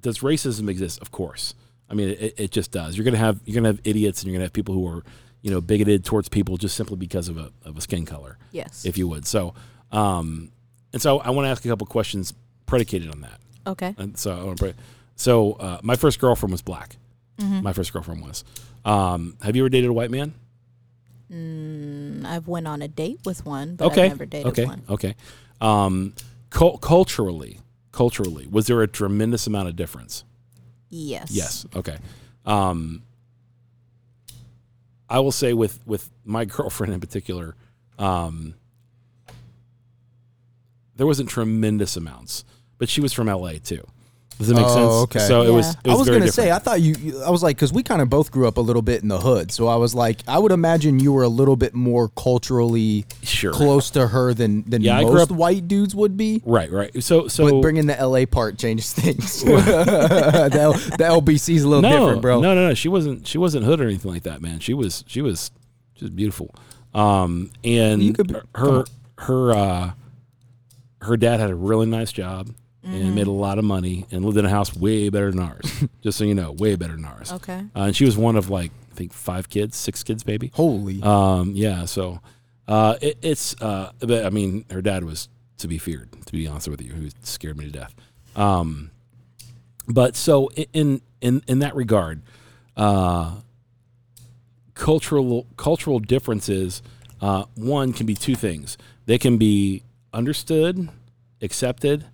[0.00, 1.00] does racism exist?
[1.02, 1.54] Of course.
[1.90, 2.96] I mean, it, it just does.
[2.96, 5.02] You're gonna have you're gonna have idiots, and you're gonna have people who are,
[5.42, 8.86] you know, bigoted towards people just simply because of a of a skin color, yes.
[8.86, 9.26] if you would.
[9.26, 9.54] So,
[9.90, 10.52] um,
[10.92, 12.32] and so I want to ask a couple questions
[12.66, 13.40] predicated on that.
[13.66, 13.94] okay.
[13.98, 14.74] And so, I wanna
[15.16, 16.96] so uh, my first girlfriend was black.
[17.38, 18.44] My first girlfriend was.
[18.84, 20.32] Um, have you ever dated a white man?
[21.32, 24.04] Mm, I've went on a date with one, but okay.
[24.04, 24.64] I've never dated okay.
[24.64, 24.82] one.
[24.88, 25.16] Okay.
[25.60, 26.14] Um,
[26.50, 27.58] cul- culturally,
[27.92, 30.24] culturally, was there a tremendous amount of difference?
[30.88, 31.30] Yes.
[31.30, 31.66] Yes.
[31.76, 31.96] Okay.
[32.44, 33.02] Um,
[35.08, 37.54] I will say with with my girlfriend in particular,
[37.98, 38.54] um,
[40.96, 42.44] there wasn't tremendous amounts,
[42.78, 43.86] but she was from LA too.
[44.42, 44.92] Does it make Oh, sense?
[45.16, 45.18] okay.
[45.20, 45.66] So it was.
[45.66, 45.80] Yeah.
[45.84, 46.50] It was I was gonna say.
[46.50, 48.60] I thought you, you- I was like, because we kind of both grew up a
[48.60, 51.28] little bit in the hood, so I was like, I would imagine you were a
[51.28, 53.52] little bit more culturally Sure.
[53.52, 56.42] close to her than than Yeah, I grew most up- white dudes would be.
[56.44, 56.70] Right.
[56.70, 57.02] Right.
[57.02, 59.42] So so But bringing the LA part changes things.
[59.44, 62.40] the, L, the LBC's a little no, different, bro.
[62.40, 62.74] No, no, no.
[62.74, 63.26] She wasn't.
[63.26, 64.58] She wasn't hood or anything like that, man.
[64.60, 65.04] She was.
[65.06, 65.50] She was.
[65.94, 66.54] She was beautiful.
[66.94, 68.84] Um, and You could be- her
[69.18, 69.90] her uh,
[71.02, 72.50] her dad had a really nice job
[72.84, 75.84] and made a lot of money and lived in a house way better than ours.
[76.02, 77.32] Just so you know, way better than ours.
[77.32, 77.64] Okay.
[77.76, 80.50] Uh, and she was one of like I think five kids, six kids, maybe.
[80.54, 81.02] Holy.
[81.02, 81.84] Um, yeah.
[81.84, 82.20] So
[82.66, 83.60] uh, it, it's.
[83.60, 86.10] Uh, but I mean, her dad was to be feared.
[86.26, 87.94] To be honest with you, who scared me to death.
[88.34, 88.90] Um,
[89.86, 92.22] but so in in in that regard,
[92.76, 93.36] uh,
[94.74, 96.82] cultural cultural differences.
[97.20, 98.76] Uh, one can be two things.
[99.06, 100.88] They can be understood,
[101.40, 102.04] accepted,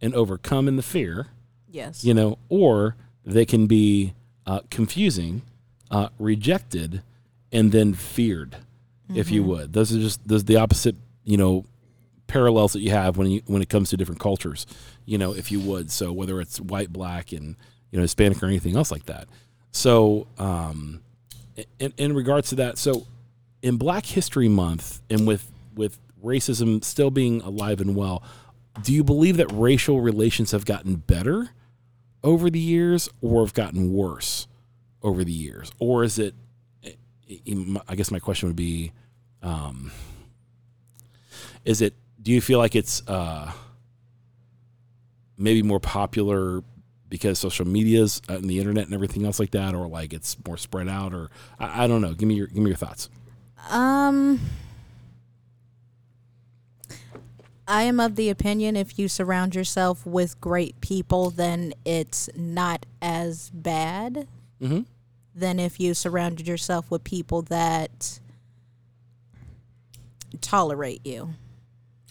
[0.00, 1.28] and overcome in the fear
[1.68, 2.04] Yes.
[2.04, 4.14] you know, or they can be
[4.46, 5.42] uh, confusing,
[5.90, 7.02] uh, rejected,
[7.52, 8.56] and then feared,
[9.14, 9.72] if you would.
[9.72, 11.64] Those are just those the opposite, you know,
[12.26, 14.66] parallels that you have when you when it comes to different cultures,
[15.04, 15.90] you know, if you would.
[15.90, 17.56] So whether it's white, black, and
[17.90, 19.28] you know Hispanic or anything else like that.
[19.72, 21.02] So um,
[21.78, 23.06] in, in regards to that, so
[23.62, 28.22] in Black History Month, and with with racism still being alive and well,
[28.82, 31.50] do you believe that racial relations have gotten better
[32.22, 34.48] over the years, or have gotten worse
[35.02, 36.34] over the years, or is it?
[37.88, 38.92] I guess my question would be,
[39.42, 39.90] um,
[41.64, 41.94] is it?
[42.22, 43.52] Do you feel like it's uh,
[45.36, 46.62] maybe more popular
[47.08, 50.36] because social media's uh, and the internet and everything else like that, or like it's
[50.46, 52.14] more spread out, or I, I don't know.
[52.14, 53.08] Give me your give me your thoughts.
[53.70, 54.40] Um,
[57.68, 62.86] I am of the opinion if you surround yourself with great people, then it's not
[63.02, 64.28] as bad
[64.62, 64.80] Mm-hmm.
[65.34, 68.20] than if you surrounded yourself with people that
[70.40, 71.34] tolerate you.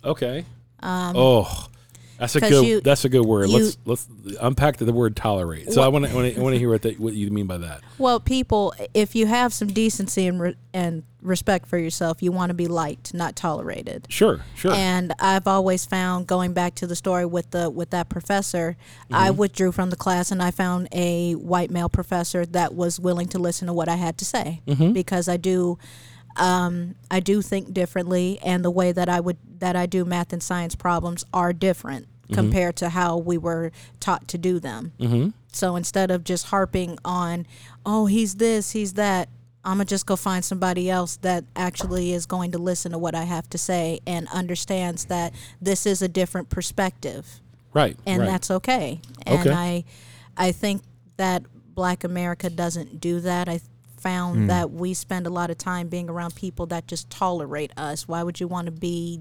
[0.03, 0.45] Okay.
[0.83, 1.67] oh,
[2.17, 2.65] that's a good.
[2.65, 3.49] you- that's a good word.
[3.49, 4.07] you- let's let's
[4.41, 5.71] unpack the word tolerate.
[5.71, 7.81] So I want to want to hear what that, what you mean by that.
[7.97, 12.51] Well, people, if you have some decency and re- and respect for yourself, you want
[12.51, 14.05] to be liked, not tolerated.
[14.09, 14.71] Sure, sure.
[14.73, 18.77] And I've always found, going back to the story with the with that professor,
[19.11, 19.37] I mm-hmm.
[19.37, 23.39] withdrew from the class, and I found a white male professor that was willing to
[23.39, 24.93] listen to what I had to say mm-hmm.
[24.93, 25.77] because I do.
[26.37, 30.33] Um, I do think differently, and the way that I would that I do math
[30.33, 34.93] and science problems are different compared to how we were taught to do them.
[34.99, 35.29] Mm-hmm.
[35.51, 37.45] So instead of just harping on,
[37.85, 39.29] oh, he's this, he's that,
[39.63, 43.15] I'm gonna just go find somebody else that actually is going to listen to what
[43.15, 47.41] I have to say and understands that this is a different perspective,
[47.73, 47.95] right.
[48.05, 48.25] and right.
[48.27, 48.99] that's okay.
[49.25, 49.51] And Okay.
[49.51, 49.83] I,
[50.35, 50.81] I think
[51.17, 51.43] that
[51.73, 53.47] Black America doesn't do that.
[53.47, 53.59] I
[54.05, 54.47] found Hmm.
[54.47, 58.07] that we spend a lot of time being around people that just tolerate us.
[58.07, 59.19] Why would you want to be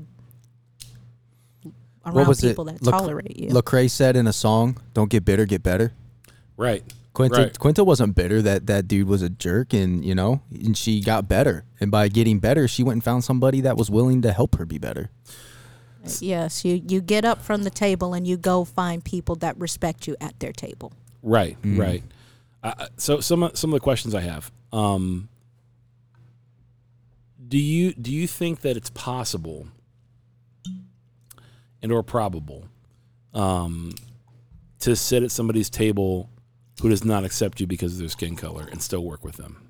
[2.04, 2.48] around What was it?
[2.48, 3.48] people that Lec- tolerate you?
[3.48, 5.92] Lecrae said in a song, "Don't get bitter, get better."
[6.56, 6.84] right.
[7.14, 7.54] Quenta Right.
[7.54, 11.28] Quenta wasn't bitter that that dude was a jerk, and you know, and she got
[11.28, 11.64] better.
[11.80, 14.66] And by getting better, she went and found somebody that was willing to help her
[14.66, 15.10] be better.
[16.20, 20.08] Yes, you you get up from the table and you go find people that respect
[20.08, 20.92] you at their table.
[21.22, 22.02] Right, right.
[22.64, 24.50] Uh, so some some of the questions I have.
[24.74, 25.28] Um,
[27.46, 29.68] do you do you think that it's possible
[31.80, 32.64] and or probable
[33.34, 33.94] um,
[34.80, 36.28] to sit at somebody's table
[36.82, 39.68] who does not accept you because of their skin color and still work with them?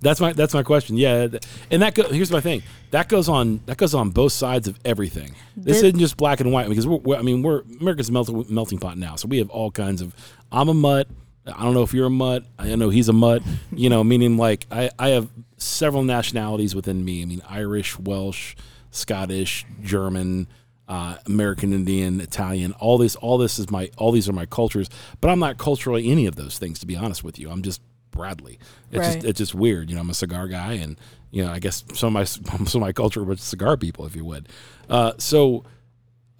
[0.00, 0.96] That's my that's my question.
[0.96, 1.26] Yeah,
[1.72, 2.62] and that go, here's my thing.
[2.92, 5.34] That goes on that goes on both sides of everything.
[5.56, 8.46] This The- isn't just black and white because we're, we're I mean we're America's melting
[8.48, 9.16] melting pot now.
[9.16, 10.14] So we have all kinds of.
[10.52, 11.08] I'm a mutt.
[11.56, 12.44] I don't know if you're a mutt.
[12.58, 13.42] I know he's a mutt.
[13.72, 17.22] You know, meaning like I I have several nationalities within me.
[17.22, 18.54] I mean Irish, Welsh,
[18.90, 20.48] Scottish, German.
[20.90, 24.88] Uh, American Indian, Italian, all this, all this is my, all these are my cultures.
[25.20, 27.50] But I'm not culturally any of those things, to be honest with you.
[27.50, 28.58] I'm just Bradley.
[28.90, 29.12] It's Right.
[29.16, 29.90] just it's just weird.
[29.90, 30.98] You know, I'm a cigar guy, and
[31.30, 32.24] you know, I guess some of my
[32.64, 34.48] some of my culture was cigar people, if you would.
[34.88, 35.64] Uh, so,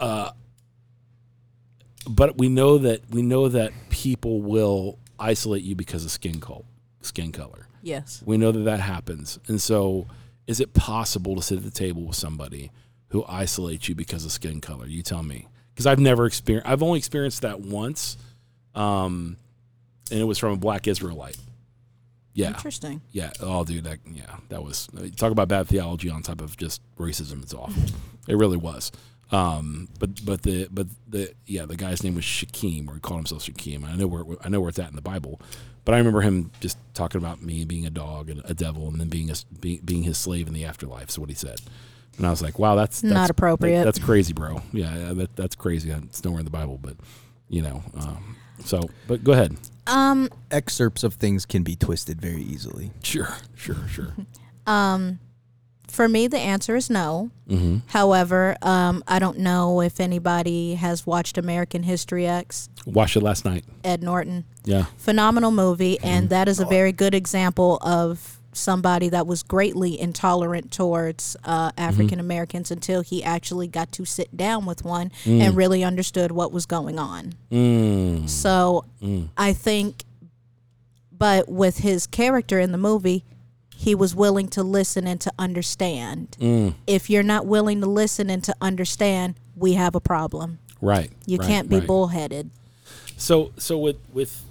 [0.00, 0.30] uh,
[2.08, 6.64] but we know that we know that people will isolate you because of skin color.
[7.00, 7.66] Skin color.
[7.82, 8.22] Yes.
[8.26, 10.06] We know that that happens, and so
[10.46, 12.70] is it possible to sit at the table with somebody
[13.08, 14.86] who isolates you because of skin color?
[14.86, 16.68] You tell me, because I've never experienced.
[16.68, 18.16] I've only experienced that once,
[18.74, 19.36] um,
[20.10, 21.36] and it was from a black Israelite.
[22.34, 23.00] Yeah, Interesting.
[23.10, 23.30] yeah.
[23.40, 27.42] Oh, dude, that yeah, that was talk about bad theology on top of just racism.
[27.42, 27.82] It's awful.
[28.28, 28.92] it really was.
[29.30, 33.18] Um, but but the but the yeah, the guy's name was Shakim, or he called
[33.20, 33.84] himself Shakim.
[33.84, 35.40] I know where I know where it's at in the Bible,
[35.84, 38.98] but I remember him just talking about me being a dog and a devil, and
[39.00, 41.10] then being a, being, being his slave in the afterlife.
[41.10, 41.60] So what he said.
[42.16, 43.76] And I was like, wow, that's, that's Not appropriate.
[43.78, 44.60] that- that's crazy, bro.
[44.72, 45.90] Yeah, yeah, that, that's crazy.
[45.90, 46.96] It's nowhere in the Bible, but
[47.48, 47.82] you know.
[47.96, 49.56] Um, so, but go ahead.
[49.86, 52.90] Um, Excerpts of things can be twisted very easily.
[53.04, 54.14] Sure, sure, sure.
[55.90, 57.30] for me, the answer is no.
[57.48, 57.78] Mm-hmm.
[57.88, 62.68] However, um, I don't know if anybody has watched American History X.
[62.86, 63.64] Watched it last night.
[63.84, 64.84] Ed Norton, Yeah.
[64.96, 66.06] phenomenal movie, Mm-hmm.
[66.06, 71.68] and that is a very good example of somebody that was greatly intolerant towards uh,
[71.70, 71.80] Mm-hmm.
[71.80, 75.40] African Americans until he actually got to sit down with one Mm.
[75.40, 77.34] and really understood what was going on.
[77.52, 78.28] Mm.
[78.28, 78.84] So
[79.36, 80.04] I think,
[81.12, 83.24] but with his character in the movie,
[83.80, 86.36] he was willing to listen and to understand.
[86.40, 86.74] Mm.
[86.88, 90.58] If you're not willing to listen and to understand, we have a problem.
[90.80, 91.12] Right.
[91.26, 91.86] You right, can't be right.
[91.86, 92.50] bullheaded.
[93.16, 94.44] So so with with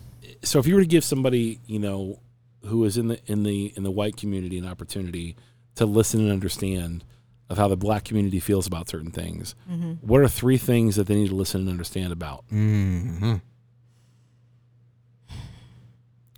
[0.44, 2.20] so if you were to give somebody you know
[2.68, 5.36] who is in the in the in the white community an opportunity
[5.76, 7.04] to listen and understand
[7.50, 9.94] of how the black community feels about certain things, Mm-hmm.
[10.08, 12.46] what are three things that they need to listen and understand about?
[12.50, 13.36] Mm-hmm.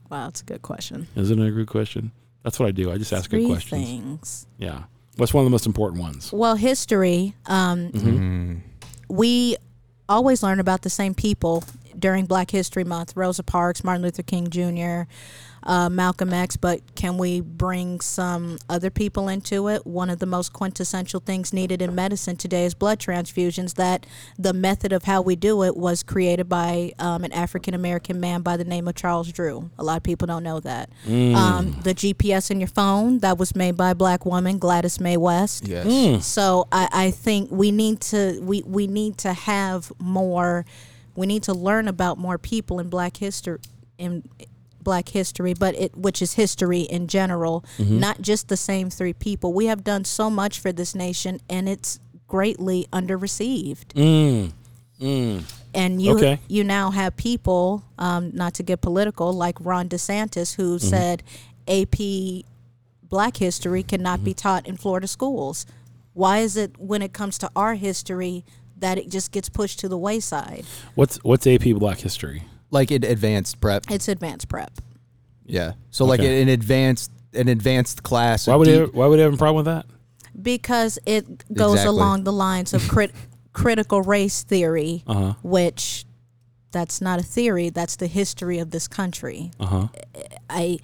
[0.10, 1.08] Wow, that's a good question.
[1.16, 2.12] Isn't it a good question?
[2.44, 2.92] That's what I do.
[2.92, 3.86] I just ask Three good questions.
[3.86, 4.48] things.
[4.58, 4.84] Yeah.
[5.18, 6.32] What's one of the most important ones?
[6.32, 7.36] Well, history.
[7.46, 8.56] Um, Mm-hmm.
[9.10, 9.58] we
[10.08, 11.64] always learn about the same people
[11.98, 15.02] during Black History Month Rosa Parks, Martin Luther King Jr.,
[15.64, 19.86] uh, Malcolm X, but can we bring some other people into it?
[19.86, 23.76] One of the most quintessential things needed in medicine today is blood transfusions.
[23.76, 24.06] That
[24.38, 28.42] the method of how we do it was created by um, an African American man
[28.42, 29.70] by the name of Charles Drew.
[29.78, 30.90] A lot of people don't know that.
[31.36, 35.18] Um, the GPS in your phone that was made by a black woman, Gladys Mae
[35.18, 35.68] West.
[35.68, 35.86] Yes.
[35.86, 36.22] Mm.
[36.22, 40.66] So I, I think we need to we, we need to have more
[41.16, 43.60] we need to learn about more people in black history
[43.98, 44.24] in
[44.82, 48.00] black history but it which is history in general Mm-hmm.
[48.00, 51.68] not just the same three people we have done so much for this nation and
[51.68, 54.52] it's greatly under received Mm.
[55.02, 55.44] Mm.
[55.74, 56.40] and you Okay.
[56.48, 60.88] you now have people um, not to get political like ron desantis who Mm-hmm.
[60.88, 61.24] said
[61.68, 61.96] ap
[63.04, 64.26] black history cannot Mm-hmm.
[64.26, 65.66] be taught in florida schools
[66.14, 68.44] why is it when it comes to our history
[68.78, 70.66] that it just gets pushed to the wayside
[70.96, 72.44] What's what's AP Black History?
[72.72, 73.86] Like in advanced prep.
[73.90, 74.72] it's advanced prep
[75.46, 75.74] Yeah.
[75.90, 76.42] So like Okay.
[76.42, 78.48] an advanced an advanced class.
[78.48, 79.86] Why a would deep- they, why would they have a problem with that?
[80.42, 81.90] because it goes Exactly.
[81.90, 83.12] along the lines of crit-
[83.54, 85.34] critical race theory Uh huh.
[85.44, 86.06] which
[86.72, 89.88] that's not a theory that's the history of this country Uh huh.
[90.50, 90.78] i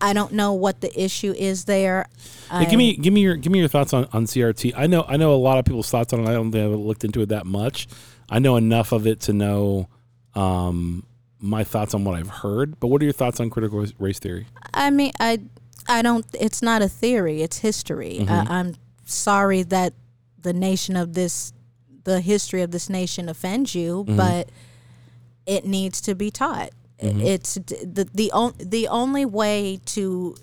[0.00, 2.06] i don't know what the issue is there
[2.50, 4.72] Hey, give me give me your give me your thoughts on, on CRT.
[4.76, 6.28] I know I know a lot of people's thoughts on it.
[6.28, 7.86] I don't think I've looked into it that much.
[8.28, 9.88] I know enough of it to know
[10.34, 11.04] um,
[11.40, 12.78] my thoughts on what I've heard.
[12.80, 14.46] But what are your thoughts on critical race- theory?
[14.74, 15.40] I mean, I,
[15.88, 16.24] I don't.
[16.38, 17.42] It's not a theory.
[17.42, 18.18] It's history.
[18.20, 18.30] Mm-hmm.
[18.52, 18.74] I, I'm
[19.04, 19.94] sorry that
[20.40, 21.52] the nation of this,
[22.04, 24.16] the history of this nation offends you, Mm-hmm.
[24.16, 24.50] but
[25.46, 26.70] it needs to be taught.
[27.02, 27.20] Mm-hmm.
[27.22, 30.36] It's the the on, the only way to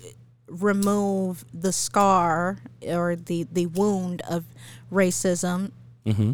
[0.48, 4.44] remove the scar or the the wound of
[4.92, 5.70] racism
[6.06, 6.32] Mm-hmm.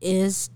[0.00, 0.50] is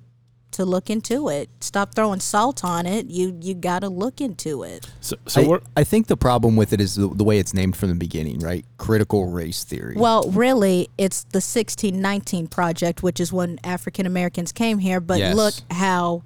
[0.58, 1.48] to look into it.
[1.60, 3.06] Stop throwing salt on it.
[3.06, 4.86] You you got to look into it.
[5.00, 5.58] So, so I.
[5.78, 8.40] I think the problem with it is the, the way it's named from the beginning,
[8.40, 8.64] right?
[8.76, 9.94] Critical race theory.
[9.96, 15.00] Well, really, it's the 1619 project, which is when African Americans came here.
[15.00, 15.36] But Yes.
[15.36, 16.22] look how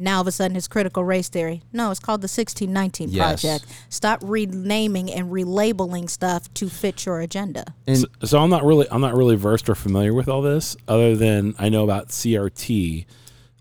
[0.00, 1.62] now all of a sudden it's critical race theory.
[1.72, 3.40] No, it's called the 1619 Yes.
[3.42, 3.64] project.
[3.88, 7.74] Stop renaming and relabeling stuff to fit your agenda.
[7.86, 10.76] and So, so I'm not really I'm not really versed or familiar with all this,
[10.86, 13.06] other than I know about CRT,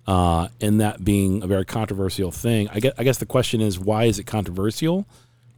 [0.07, 2.69] uh, and that being a very controversial thing.
[2.73, 5.05] I guess I guess the question is why is it controversial?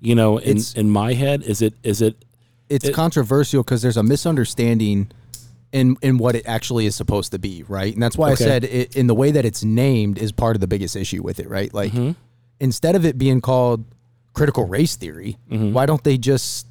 [0.01, 2.23] You know, in It's- in my head, is it is it
[2.69, 5.09] it's it- controversial because there's a misunderstanding
[5.71, 7.93] in in what it actually is supposed to be, right?
[7.93, 8.43] And that's why Okay.
[8.43, 11.21] I said it, in the way that it's named is part of the biggest issue
[11.21, 11.71] with it, right?
[11.73, 12.11] Like Mm-hmm.
[12.59, 13.85] instead of it being called
[14.33, 15.73] critical race theory, Mm-hmm.
[15.73, 16.65] why don't they just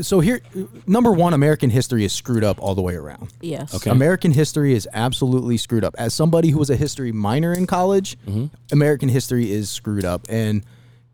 [0.00, 0.40] so here
[0.86, 3.32] number 1 American history is screwed up all the way around.
[3.40, 3.74] Yes.
[3.74, 3.90] Okay.
[3.90, 5.94] American history is absolutely screwed up.
[5.98, 8.46] As somebody who was a history minor in college, Mm-hmm.
[8.72, 10.64] American history is screwed up and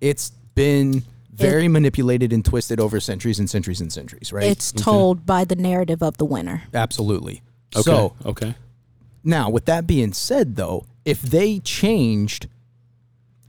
[0.01, 4.45] it's been very manipulated and twisted over centuries and centuries and centuries, right?
[4.45, 6.65] It's told by the narrative of the winner.
[6.75, 7.43] Absolutely.
[7.75, 7.83] okay?
[7.83, 8.55] So okay.
[9.25, 12.49] now, with that being said, though, if they changed,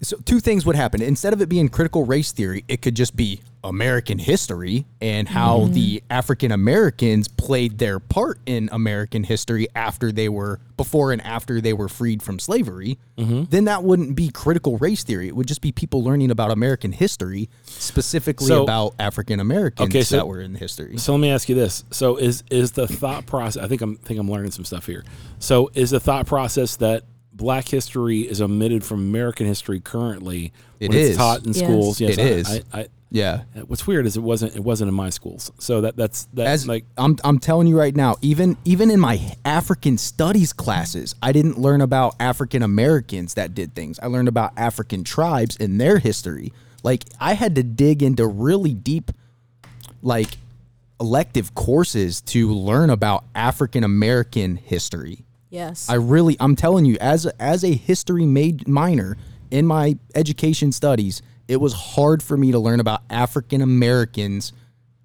[0.01, 1.01] so two things would happen.
[1.01, 5.59] Instead of it being critical race theory, it could just be American history and how
[5.59, 5.73] mm-hmm.
[5.73, 11.59] the African Americans played their part in American history after they were before and after
[11.59, 12.97] they were freed from slavery.
[13.17, 13.43] Mm-hmm.
[13.49, 15.27] Then that wouldn't be critical race theory.
[15.27, 20.03] It would just be people learning about American history, specifically So- about African Americans Okay,
[20.03, 20.97] so- that were in the history.
[20.97, 23.61] So let me ask you this: So is is the thought process?
[23.63, 25.03] I think I'm think I'm learning some stuff here.
[25.39, 30.89] So is the thought process that Black history is omitted from American history currently It
[30.89, 31.63] when it's taught in Yes.
[31.63, 32.01] schools?
[32.01, 32.49] Yes, It I- is.
[32.73, 33.43] I, I, Yeah.
[33.55, 35.51] Uh, what's weird is it wasn't it wasn't in my schools.
[35.59, 38.99] So that that's that's as like I'm I'm telling you right now, even even in
[38.99, 43.99] my African studies classes, I didn't learn about African Americans that did things.
[43.99, 46.53] I learned about African tribes and their history.
[46.83, 49.11] Like I had to dig into really deep
[50.01, 50.37] like
[50.99, 55.25] elective courses to learn about African American history.
[55.49, 55.89] Yes.
[55.89, 59.17] I really I'm telling you as a, as a history made minor
[59.49, 64.53] in my education studies, it was hard for me to learn about African Americans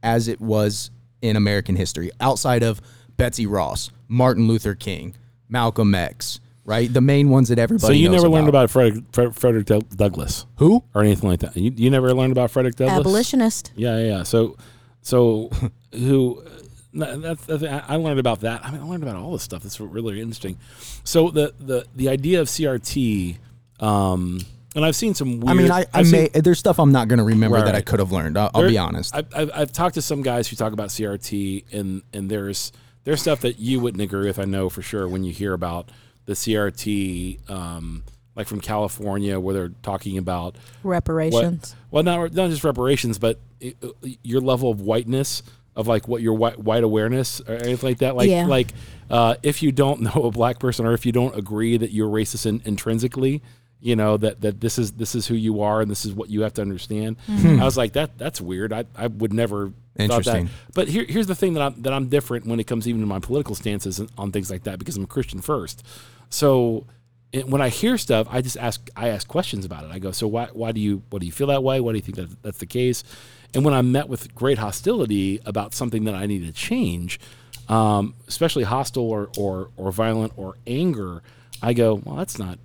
[0.02, 0.90] as it was
[1.22, 2.83] in American history outside of
[3.16, 5.16] Betsy Ross, Martin Luther King,
[5.48, 6.92] Malcolm X, right?
[6.92, 10.85] The main ones that everybody so you knows never learned about Frederick, Frederick Douglass who?
[10.94, 11.57] or anything like that.
[11.57, 13.00] You, you never learned about Frederick Douglass.
[13.00, 13.72] Abolitionist.
[13.74, 14.04] Yeah, yeah.
[14.04, 14.22] yeah.
[14.22, 14.59] So,
[15.00, 15.50] so
[15.92, 16.44] who?
[16.92, 18.64] That's, that's I I learned about that.
[18.64, 19.62] I mean, I learned about all this stuff.
[19.62, 20.59] That's really interesting.
[21.04, 23.38] So the the the idea of CRT,
[23.80, 24.40] um,
[24.74, 25.40] and I've seen some.
[25.40, 27.56] Weird, I mean, I, I I've may seen- there's stuff I'm not going to remember
[27.56, 28.37] Right, that I could have learned.
[28.38, 29.14] I'll, I'll be honest.
[29.14, 32.72] I've, I've, I've talked to some guys who talk about CRT, and and there's
[33.04, 34.38] there's stuff that you wouldn't agree with.
[34.38, 35.90] I know for sure when you hear about
[36.26, 38.02] the CRT, um,
[38.34, 41.74] like from California, where they're talking about Reparations.
[41.90, 43.77] well, not not just reparations, but it,
[44.22, 45.42] your level of whiteness
[45.77, 48.14] of like what your white, white awareness or anything like that.
[48.16, 48.46] Like Yeah.
[48.46, 48.68] like
[49.10, 52.08] uh, if you don't know a black person or if you don't agree that you're
[52.08, 53.42] racist in, intrinsically,
[53.85, 56.30] you know that that this is this is who you are and this is what
[56.30, 57.18] you have to understand.
[57.28, 57.60] Mm-hmm.
[57.60, 58.72] I was like that that's weird.
[58.72, 59.66] I, I would never.
[59.66, 60.46] thought Interesting.
[60.46, 60.74] That.
[60.74, 63.06] But here, here's the thing that I'm that I'm different when it comes even to
[63.06, 65.87] my political stances on things like that because I'm a Christian first.
[66.30, 66.87] So
[67.35, 69.90] and when I hear stuff, I just ask I ask questions about it.
[69.90, 71.78] I go, so why why do you what do you feel that way?
[71.78, 73.04] Why do you think that that's the case?
[73.52, 77.20] And when I'm met with great hostility about something that I need to change,
[77.68, 81.22] um, especially hostile or, or or violent or anger,
[81.60, 82.58] I go, well, that's not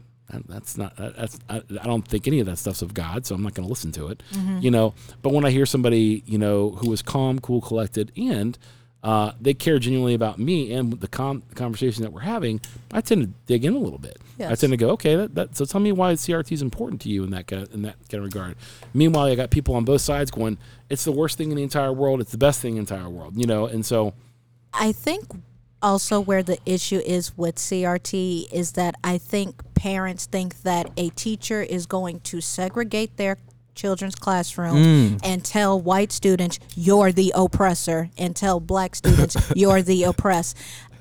[0.48, 3.42] that's not that's I, I don't think any of that stuff's of God, so I'm
[3.44, 4.22] not going to listen to it.
[4.62, 8.58] You know, but when I hear somebody, you know, who is calm, cool, collected, and
[9.02, 12.60] uh, they care genuinely about me and the com- conversation that we're having,
[12.92, 14.18] I tend to dig in a little bit.
[14.52, 17.10] I tend to go, okay, that, that, so tell me why CRT is important to
[17.10, 18.58] you in that kind of, in that kind of regard.
[18.94, 20.58] Meanwhile, I got people on both sides going,
[20.90, 23.10] it's the worst thing in the entire world, it's the best thing in the entire
[23.10, 24.14] world, you know, and so
[24.74, 25.24] I think
[25.82, 31.10] also where the issue is with CRT is that I think parents think that a
[31.10, 33.38] teacher is going to segregate their
[33.76, 40.04] children's classroom and tell white students you're the oppressor and tell black students you're the
[40.04, 40.58] oppressed.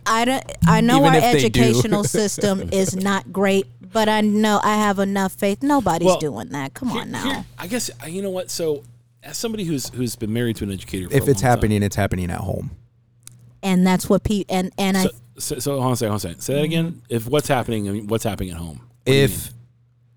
[0.07, 1.61] I don't, I know Even our if they do.
[1.61, 5.62] educational system is not great, but I know I have enough faith.
[5.62, 6.72] Nobody's Well, doing that.
[6.74, 7.24] Come Here- on now.
[7.24, 8.51] here- I guess uh, you know what.
[8.51, 8.85] So,
[9.24, 11.59] as somebody who's who's been married to an educator, for If a it's long time-
[11.59, 12.70] happening, it's happening at home.
[13.68, 16.10] And that's what people and and I So, so, so hold on a second.
[16.10, 16.40] Hold on a second.
[16.40, 17.02] Say that again.
[17.08, 18.80] If what's happening, I mean, what's happening at home?
[19.04, 19.52] What if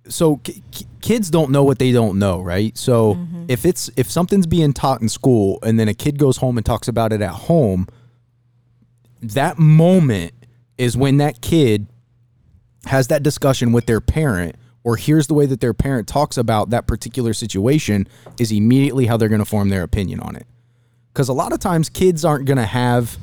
[0.08, 3.46] so ki- ki- kids don't know what they don't know right so mm-hmm.
[3.48, 6.66] if it's if something's being taught in school and then a kid goes home and
[6.66, 7.88] talks about it at home
[9.22, 10.34] that moment
[10.78, 11.88] is when that kid
[12.86, 16.72] has that discussion with their parent or hears the way that their parent talks about
[16.72, 18.08] that particular situation
[18.40, 20.48] is immediately how they're going to form their opinion on it
[21.14, 23.18] because a lot of times kids aren't going to have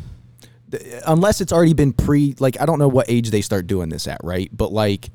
[1.06, 4.06] unless it's already been pre like I don't know what age they start doing this
[4.06, 4.50] at, right?
[4.52, 5.10] But like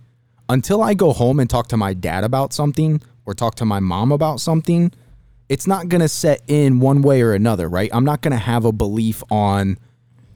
[0.50, 3.80] until I go home and talk to my dad about something or talk to my
[3.80, 4.92] mom about something,
[5.50, 7.90] it's not going to set in one way or another, right?
[7.94, 9.78] I'm not going to have a belief on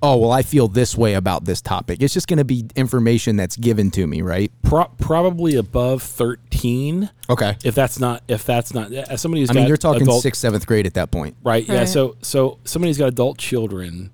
[0.04, 2.02] oh, well I feel this way about this topic.
[2.02, 4.52] It's just going to be information that's given to me, right?
[4.64, 7.10] Pro- probably above thirteen.
[7.30, 7.58] Okay.
[7.64, 10.04] If that's not, if that's not, uh, as somebody who's I got mean, you're talking
[10.04, 11.36] adult, 6th, 7th grade at that point.
[11.44, 11.68] right?
[11.68, 11.80] Yeah.
[11.80, 11.90] Right.
[11.90, 14.12] So, so somebody who's got adult children.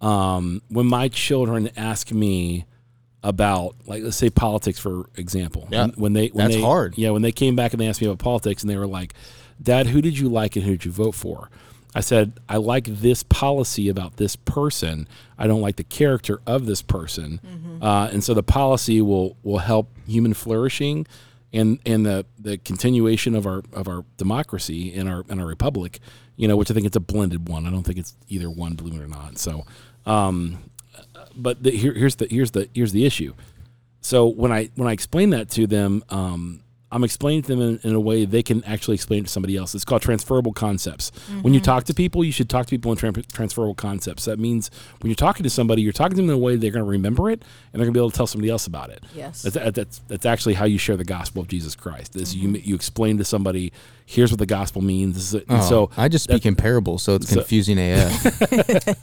[0.00, 2.64] Um, when my children ask me
[3.22, 5.86] about, like, let's say politics, for example, Yeah.
[5.86, 6.96] when, when they when That's they, hard.
[6.98, 9.14] Yeah, when they came back and they asked me about politics, and they were like,
[9.60, 11.50] "Dad, who did you like and who did you vote for?"
[11.94, 15.08] I said, "I like this policy about this person.
[15.38, 17.40] I don't like the character of this person,
[17.82, 21.06] uh, and so the policy will will help human flourishing."
[21.52, 26.00] And, and the, the continuation of our of our democracy in our in our republic,
[26.36, 27.66] you know, which I think it's a blended one.
[27.66, 29.38] I don't think it's either one, believe it or not.
[29.38, 29.64] So,
[30.06, 30.58] um,
[31.36, 33.34] but the, here, here's the here's the here's the issue.
[34.00, 36.62] So when I when I explain that to them, um,
[36.96, 39.54] I'm explaining to them in, in a way they can actually explain it to somebody
[39.56, 39.74] else.
[39.74, 41.12] It's called transferable concepts.
[41.42, 44.24] When you talk to people, you should talk to people in tran transferable concepts.
[44.24, 44.70] That means
[45.00, 46.90] when you're talking to somebody, you're talking to them in a way they're going to
[46.90, 47.42] remember it
[47.72, 49.04] and they're going to be able to tell somebody else about it.
[49.14, 49.42] Yes.
[49.42, 52.16] that's, that's that's actually how you share the gospel of Jesus Christ.
[52.16, 53.72] Is you you explain to somebody,
[54.06, 55.16] here's what the gospel means.
[55.16, 55.34] This is.
[55.34, 58.96] And Oh, so I just speak in parables, so it's confusing AF.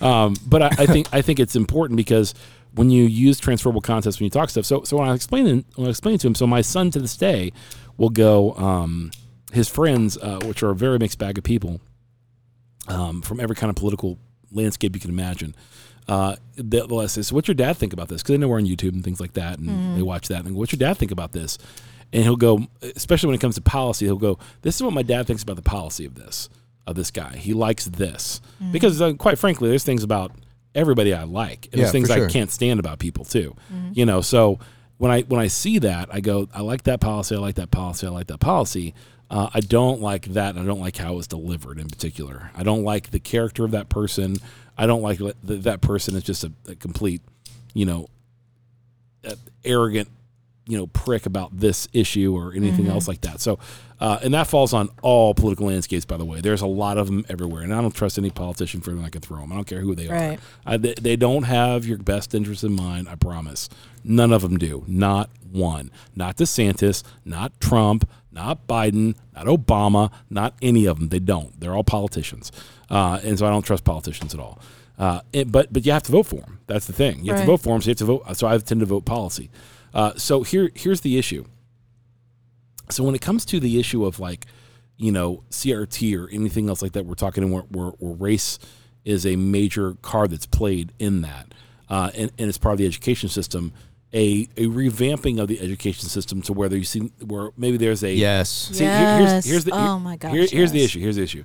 [0.00, 2.34] Um, but I, I think I think it's important because
[2.76, 4.64] when you use transferable concepts when you talk stuff.
[4.64, 6.90] So so when I explain it, when I explain it to him, so my son
[6.92, 7.52] to this day
[7.96, 8.54] will go.
[8.54, 9.10] Um,
[9.52, 11.80] his friends, uh, which are a very mixed bag of people,
[12.88, 14.18] um, from every kind of political
[14.52, 15.54] landscape you can imagine.
[16.08, 18.66] Uh, they'll ask us, "What's your dad think about this?" Because they know we're on
[18.66, 21.10] YouTube and things like that, and they watch that and go, "What's your dad think
[21.10, 21.58] about this?"
[22.12, 25.02] And he'll go, especially when it comes to policy, he'll go, "This is what my
[25.02, 26.48] dad thinks about the policy of this
[26.86, 27.36] of this guy.
[27.36, 30.30] He likes this because, uh, quite frankly, there's things about
[30.76, 33.56] everybody I like, and Yeah, there's things for I can't stand about people too.
[33.92, 34.60] You know, so
[34.98, 37.34] when I when I see that, I go, I like that policy.
[37.34, 38.06] I like that policy.
[38.06, 38.94] I like that policy.
[39.28, 40.54] Uh, I don't like that.
[40.54, 42.52] and I don't like how it was delivered in particular.
[42.54, 44.36] I don't like the character of that person.
[44.78, 47.22] I don't like that that person is just a, a complete,
[47.74, 48.06] you know,
[49.26, 50.08] uh, arrogant,
[50.68, 53.40] you know, prick about this issue or anything else like that.
[53.40, 53.58] So,
[54.00, 56.40] uh, and that falls on all political landscapes, by the way.
[56.40, 59.08] There's a lot of them everywhere, and I don't trust any politician for them I
[59.08, 59.52] can throw them.
[59.52, 60.38] I don't care who they Right.
[60.66, 60.72] are.
[60.74, 63.08] I, they, they don't have your best interest in mind.
[63.08, 63.68] I promise.
[64.04, 64.84] None of them do.
[64.86, 65.90] Not one.
[66.14, 67.02] Not DeSantis.
[67.24, 68.08] Not Trump.
[68.30, 69.14] Not Biden.
[69.34, 70.10] Not Obama.
[70.30, 71.08] Not any of them.
[71.08, 71.58] They don't.
[71.58, 72.52] They're all politicians,
[72.90, 74.60] uh, and so I don't trust politicians at all.
[74.98, 76.58] Uh, it- but but you have to vote for them.
[76.66, 77.24] That's the thing.
[77.24, 77.80] You have to vote for them.
[77.82, 78.36] So you have to vote.
[78.36, 79.48] So I tend to vote policy.
[79.94, 81.44] Uh, so here here's the issue.
[82.90, 84.46] So when it comes to the issue of like,
[84.96, 88.58] you know, CRT or anything else like that, we're talking where, where, where race
[89.04, 91.52] is a major card that's played in that,
[91.88, 93.72] uh, and, and it's part of the education system.
[94.14, 98.12] A, a revamping of the education system to where you see where maybe there's a
[98.14, 98.48] yes.
[98.48, 99.44] See, here- here's, Yes.
[99.44, 101.00] here's the Oh my gosh, here- here's the issue.
[101.00, 101.44] Here's the issue.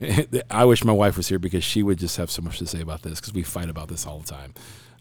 [0.50, 2.80] I wish my wife was here because she would just have so much to say
[2.80, 4.54] about this because we fight about this all the time.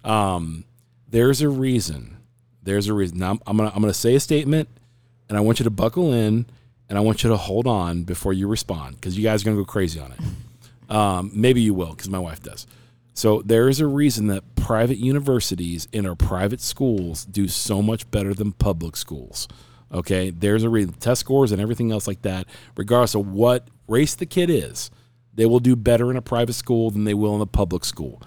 [0.04, 0.66] Um,
[1.08, 2.18] there's a reason
[2.64, 3.20] There's a reason.
[3.20, 4.68] Now I'm, I'm gonna I'm gonna say a statement,
[5.30, 6.46] and I want you to buckle in,
[6.90, 9.58] and I want you to hold on before you respond because you guys are gonna
[9.58, 10.94] go crazy on it.
[10.94, 12.66] Um, maybe you will because my wife does.
[13.14, 18.10] So there is a reason that private universities and our private schools do so much
[18.12, 19.48] better than public schools.
[19.92, 20.94] Okay, there's a reason.
[20.94, 24.92] Test scores and everything else like that, regardless of what race the kid is,
[25.34, 28.22] they will do better in a private school than they will in a public school.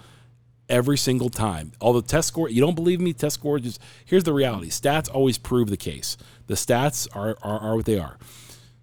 [0.71, 1.73] Every single time.
[1.79, 3.13] All the test score, you don't believe me?
[3.13, 4.69] Test score, just here's the reality.
[4.69, 6.17] Stats always prove the case.
[6.47, 8.17] The stats are, are, are what they are.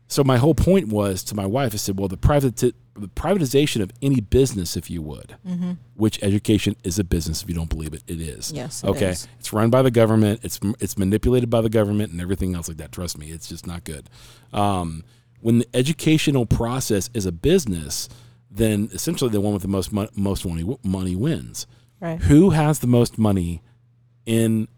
[0.07, 3.81] So my whole point was to my wife, I said, well, the private the privatization
[3.83, 5.73] of any business, if you would, Mm-hmm.
[5.95, 7.43] which education is a business.
[7.43, 8.53] If you don't believe it, it is.
[8.53, 9.11] Yes, it okay.
[9.11, 9.29] is.
[9.39, 10.41] It's run by the government.
[10.43, 12.93] It's it's manipulated by the government and everything else like that.
[12.93, 14.09] Trust me, it's just not good.
[14.53, 15.05] Um,
[15.41, 18.09] when the educational process is a business,
[18.51, 21.67] then essentially the one with the most mo- most money money wins.
[22.01, 22.21] Right.
[22.23, 23.63] Who has the most money
[24.27, 24.69] in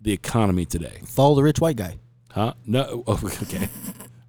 [0.00, 1.00] the economy today?
[1.06, 1.98] Follow the rich white guy.
[2.30, 2.54] Huh?
[2.66, 3.04] No.
[3.08, 3.68] Oh, okay.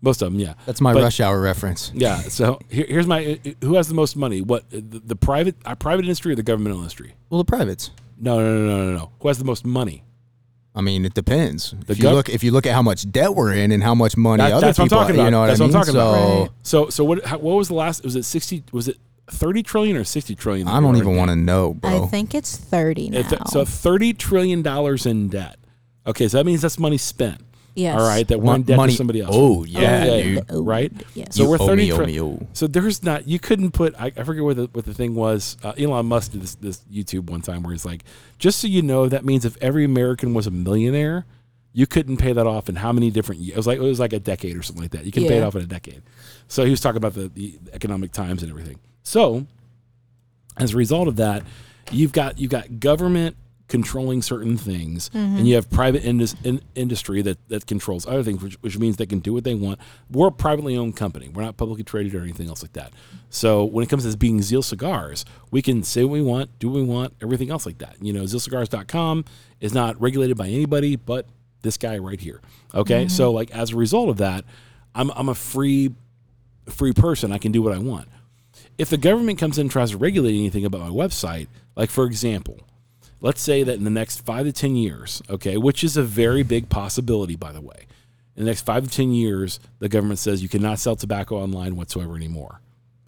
[0.01, 0.53] Most of them, yeah.
[0.65, 1.91] That's my But- rush hour reference.
[1.93, 2.21] Yeah.
[2.21, 4.39] So here, here's my who has the most money?
[4.41, 7.15] What the, the private uh, private industry or the governmental industry?
[7.29, 7.91] Well, the privates.
[8.17, 9.11] No, no, no, no, no, no.
[9.19, 10.05] Who has the most money?
[10.79, 11.75] I mean, it depends.
[11.85, 13.83] The if you gov- look, if you look at how much debt we're in and
[13.83, 15.25] how much money That- other that's what I'm people, talking about.
[15.25, 15.75] you know what That's I what mean.
[15.75, 16.13] I'm talking about.
[16.13, 16.49] so Right.
[16.63, 18.03] So so what how, what was the last?
[18.03, 18.63] Was it sixty?
[18.71, 18.97] Was it
[19.29, 20.67] thirty trillion or sixty trillion?
[20.67, 22.05] I don't even want to know, bro.
[22.05, 23.19] I think it's 30 now.
[23.19, 25.57] If- So thirty trillion dollars in debt.
[26.07, 27.41] Okay, so that means that's money spent.
[27.79, 27.99] Yes.
[27.99, 28.91] All right, that we're Mon- debt money.
[28.93, 29.31] to somebody else.
[29.33, 30.45] Oh yeah, yeah, dude.
[30.49, 30.91] Oh, right?
[31.15, 31.35] Yes.
[31.35, 31.83] So You we're owe thirty.
[31.83, 32.47] me, owe tri- me, owe.
[32.53, 33.27] So there's not.
[33.27, 33.95] You couldn't put.
[33.99, 35.57] I, I forget what the what the thing was.
[35.63, 38.03] Uh, Elon Musk did this, this YouTube one time where he's like,
[38.37, 41.25] just so you know, that means if every American was a millionaire,
[41.73, 43.53] you couldn't pay that off in how many different years?
[43.53, 45.05] It was like it was like a decade or something like that.
[45.05, 46.01] You can pay it off in a decade.
[46.47, 48.79] So he was talking about the, the economic times and everything.
[49.03, 49.45] So
[50.57, 51.43] as a result of that,
[51.91, 53.35] you've got you've got government
[53.69, 55.45] controlling certain things, and mm-hmm.
[55.45, 59.05] you have private indus- in, industry that, that controls other things, which, which means they
[59.05, 59.79] can do what they want.
[60.11, 61.29] We're a privately owned company.
[61.29, 62.91] We're not publicly traded or anything else like that.
[63.29, 66.67] So when it comes to being Zeal Cigars, we can say what we want, do
[66.69, 67.95] what we want, everything else like that.
[68.01, 69.23] You know, ZealCigars.com
[69.61, 71.25] is not regulated by anybody but
[71.61, 72.41] this guy right here.
[72.73, 73.09] Okay, mm-hmm.
[73.09, 74.45] so like as a result of that,
[74.95, 75.93] I'm I'm a free
[76.67, 77.31] free person.
[77.31, 78.07] I can do what I want
[78.79, 82.05] if the government comes in and tries to regulate anything about my website, like for
[82.05, 82.61] example,
[83.21, 86.43] let's say that in the next five to 10 years, okay, which is a very
[86.43, 87.85] big possibility, by the way,
[88.35, 91.75] in the next five to 10 years, the government says you cannot sell tobacco online
[91.75, 92.61] whatsoever anymore.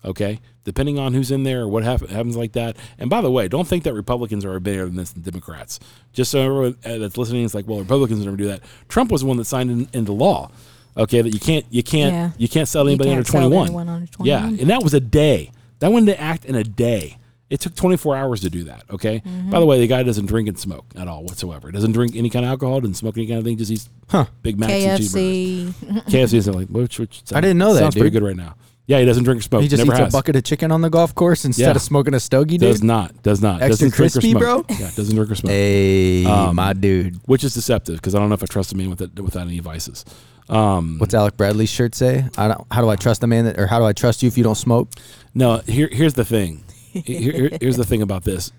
[0.03, 2.75] Okay, depending on who's in there or what hap- happens like that.
[2.97, 5.79] And by the way, don't think that Republicans are better than this than Democrats.
[6.11, 8.61] Just so everyone uh, that's listening is like, well, Republicans never do that.
[8.89, 10.49] Trump was the one that signed in, into law.
[10.97, 12.31] Okay, that you can't you can't Yeah.
[12.39, 13.67] you can't sell anybody can't under sell twenty one.
[13.67, 15.51] anyone under Yeah, and that was a day.
[15.79, 17.17] That went into act in a day.
[17.51, 18.85] It took 24 hours to do that.
[18.89, 19.19] Okay.
[19.19, 19.49] Mm-hmm.
[19.51, 21.69] By the way, the guy doesn't drink and smoke at all whatsoever.
[21.71, 22.79] Doesn't drink any kind of alcohol.
[22.79, 23.57] Doesn't smoke any kind of thing.
[23.57, 24.25] Just eats Huh.
[24.41, 25.73] Big Macs and cheeseburgers.
[25.73, 26.03] KFC.
[26.05, 28.55] KFC is like which, which I didn't know that, Sounds pretty good right now.
[28.87, 29.61] Yeah, he doesn't drink or smoke.
[29.61, 30.13] He just Never eats has.
[30.13, 31.71] a bucket of chicken on the golf course instead Yeah.
[31.71, 32.71] of smoking a stogie, dude.
[32.71, 33.21] Does not.
[33.23, 33.61] Does not.
[33.61, 34.41] Extra doesn't drink or crispy, smoke.
[34.41, 34.65] bro?
[34.79, 35.51] Yeah, doesn't drink or smoke.
[35.51, 37.19] Hey, Um, my dude.
[37.25, 39.47] Which is deceptive because I don't know if I trust a man with it, without
[39.47, 40.03] any vices.
[40.49, 42.25] Um, What's Alec Bradley's shirt say?
[42.37, 44.27] I don't, how do I trust a man that, or how do I trust you
[44.27, 44.89] if you don't smoke?
[45.33, 46.63] No, here, here's the thing.
[46.93, 48.51] Here- here- here's the thing about this.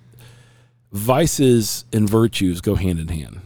[0.93, 3.41] Vices and virtues go hand in hand.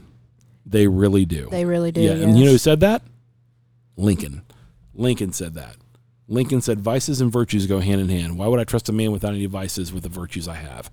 [0.65, 1.49] They really do.
[1.51, 2.01] They really do.
[2.01, 3.03] yeah, and you know who said that?
[3.97, 4.43] Lincoln.
[4.95, 5.77] Lincoln said that.
[6.29, 8.37] Lincoln said vices and virtues go hand in hand.
[8.37, 10.91] Why would I trust a man without any vices with the virtues I have?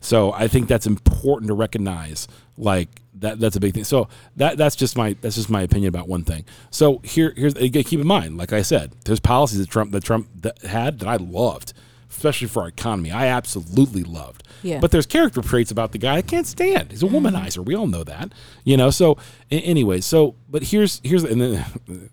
[0.00, 2.28] So I think that's important to recognize.
[2.58, 3.84] Like that, that's a big thing.
[3.84, 6.44] So that that's just my that's just my opinion about one thing.
[6.70, 10.04] So here here's again, keep in mind, like I said, there's policies that Trump that
[10.04, 11.72] Trump that had that I loved,
[12.16, 13.10] especially for our economy.
[13.10, 14.44] I absolutely loved.
[14.62, 14.80] Yeah.
[14.80, 16.90] But there's character traits about the guy I can't stand.
[16.90, 17.26] He's a mm-hmm.
[17.26, 17.64] womanizer.
[17.64, 18.32] We all know that.
[18.64, 18.90] You know.
[18.90, 19.18] So
[19.50, 21.64] a- anyway, so but here's here's and then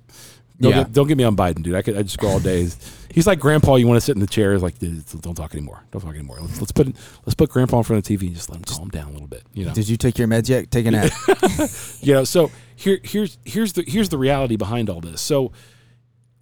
[0.60, 0.84] don't, Yeah.
[0.84, 1.76] get, don't get me on Biden, dude.
[1.76, 2.68] I could I just go all day.
[3.10, 3.76] He's like Grandpa.
[3.76, 4.54] You want to sit in the chair?
[4.54, 5.84] He's Like, dude, don't talk anymore.
[5.92, 6.38] Don't talk anymore.
[6.42, 6.88] Let's, let's put
[7.26, 9.12] let's put Grandpa in front of the TV and just let him calm down a
[9.12, 9.44] little bit.
[9.54, 9.74] You know.
[9.74, 10.72] Did you take your meds yet?
[10.72, 11.12] Take a nap.
[12.02, 12.24] You know.
[12.24, 15.22] So here here's here's the here's the reality behind all this.
[15.22, 15.52] So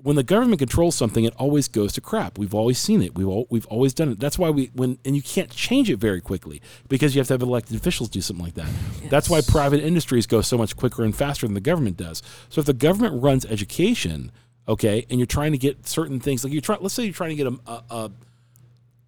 [0.01, 2.37] when the government controls something, it always goes to crap.
[2.37, 3.15] We've always seen it.
[3.15, 4.19] We've all, we've always done it.
[4.19, 7.33] That's why we when and you can't change it very quickly because you have to
[7.33, 8.69] have elected officials do something like that.
[9.09, 12.23] That's why private industries go so much quicker and faster than the government does.
[12.49, 14.31] So if the government runs education,
[14.67, 17.35] okay, and you're trying to get certain things like you try, let's say you're trying
[17.35, 18.11] to get a a,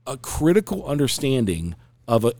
[0.07, 1.75] a, critical understanding
[2.07, 2.33] of a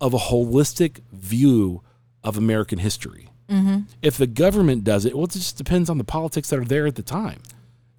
[0.00, 1.82] of a holistic view
[2.24, 3.28] of American history.
[3.48, 3.80] Mm-hmm.
[4.02, 6.86] If the government does it, well, it just depends on the politics that are there
[6.86, 7.42] at the time.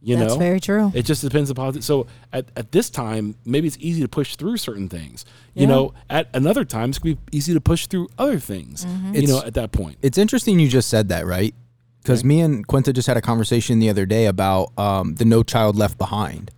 [0.04, 0.92] You That's know, very true.
[0.96, 1.82] It just depends upon.
[1.84, 5.26] So at, at this time, maybe it's easy to push through certain things.
[5.54, 8.86] You know, at another time, it's gonna be easy to push through other things.
[8.86, 9.16] Mm-hmm.
[9.16, 9.98] You know, at that point.
[10.02, 11.54] It's interesting you just said that, right?
[12.02, 15.44] Because me and Quenta just had a conversation the other day about um, the No
[15.44, 16.50] Child Left Behind.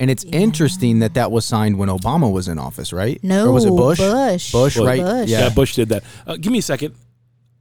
[0.00, 3.22] And it's interesting that that was signed when Obama was in office, right?
[3.22, 3.98] No, or was it Bush?
[3.98, 4.52] Bush.
[4.52, 5.00] Bush, right?
[5.00, 5.28] Bush.
[5.28, 5.48] Yeah, Yeah.
[5.50, 6.04] Bush did that.
[6.26, 6.94] Uh, give me a second.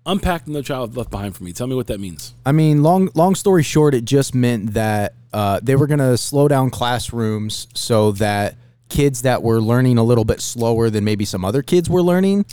[0.06, 1.52] Unpack No Child Left Behind for me.
[1.54, 2.34] Tell me what that means.
[2.46, 6.18] I mean, long long story short, it just meant that uh, they were going to
[6.18, 8.56] slow down classrooms so that
[8.90, 12.46] kids that were learning a little bit slower than maybe some other kids were learning,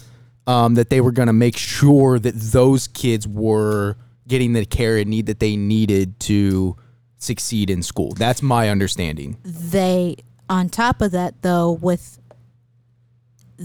[0.46, 3.96] um, that they were going to make sure that those kids were
[4.26, 6.76] getting the care and need that they needed to
[7.18, 8.12] succeed in school.
[8.14, 9.36] That's my understanding.
[9.44, 10.16] they
[10.48, 12.18] on top of that though with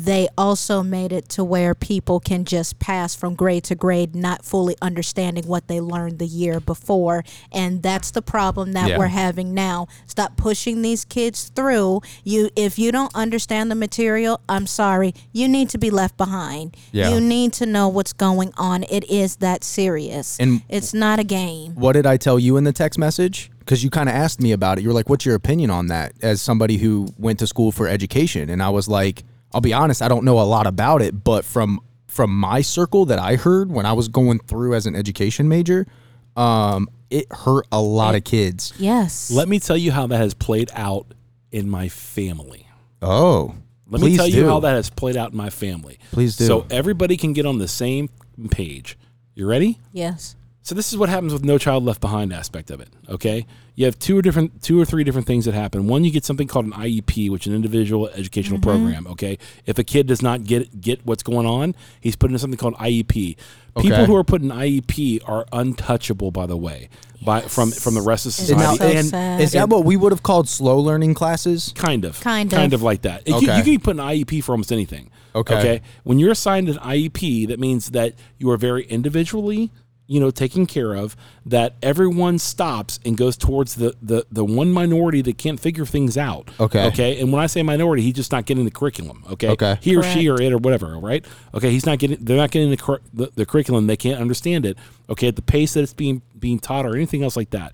[0.06, 4.46] they also made it to where people can just pass from grade to grade not
[4.46, 8.98] fully understanding what they learned the year before and that's the problem that Yeah.
[9.00, 14.40] we're having now stop pushing these kids through you if you don't understand the material
[14.48, 17.10] i'm sorry you need to be left behind Yeah.
[17.10, 21.24] you need to know what's going on it is that serious And- it's not a
[21.24, 23.50] game What did I tell you in the text message?
[23.60, 24.82] Because you kind of asked me about it.
[24.82, 27.88] You were like, "What's your opinion on that?" As somebody who went to school for
[27.88, 29.24] education, and I was like,
[29.58, 33.06] "I'll be honest, I don't know a lot about it, but from from my circle
[33.06, 35.88] that I heard when I was going through as an education major,
[36.36, 40.36] um, it hurt a lot of kids." yes Let me tell you how that has
[40.36, 41.08] played out
[41.52, 42.68] in my family.
[43.02, 43.56] Oh,
[43.90, 44.38] Let me tell do.
[44.38, 45.98] you how that has played out in my family.
[46.12, 46.46] Please do.
[46.46, 48.10] So everybody can get on the same
[48.52, 48.96] page.
[49.34, 49.80] You ready?
[49.92, 50.36] yes
[50.68, 52.90] So this is what happens with No Child Left Behind aspect of it.
[53.08, 53.46] Okay,
[53.76, 55.88] you have two or different, two or three different things that happen.
[55.88, 58.70] One, you get something called an IEP, which is an individual educational mm-hmm.
[58.70, 59.08] program.
[59.08, 62.58] Okay, if a kid does not get get what's going on, he's put into something
[62.58, 63.38] called IEP.
[63.80, 66.90] People who are put in IEP are untouchable, by the way,
[67.24, 68.78] by from from the rest of It's society.
[68.78, 69.40] so and sad.
[69.40, 71.72] Is that what we would have called slow learning classes?
[71.78, 72.20] Kind of.
[72.20, 72.82] Kind of, Kind of.
[72.82, 73.26] of like that.
[73.26, 73.46] You- Okay.
[73.46, 75.12] You, can be put in IEP for almost anything.
[75.34, 75.60] Okay.
[75.60, 75.82] Okay.
[76.04, 79.72] When you're assigned an IEP, that means that you are very individually,
[80.08, 84.72] you know, taken care of, that everyone stops and goes towards the, the, the one
[84.72, 86.50] minority that can't figure things out.
[86.60, 86.88] Okay.
[86.88, 87.20] Okay.
[87.20, 89.24] And when I say minority, he's just not getting the curriculum.
[89.32, 89.50] Okay.
[89.50, 89.78] Okay.
[89.82, 91.26] He or she or it or whatever, right?
[91.54, 91.72] Okay.
[91.72, 93.88] He's not getting, they're not getting the, cur- the, the curriculum.
[93.88, 94.78] They can't understand it.
[95.10, 95.28] Okay.
[95.28, 97.74] At the pace that it's being, being taught or anything else like that.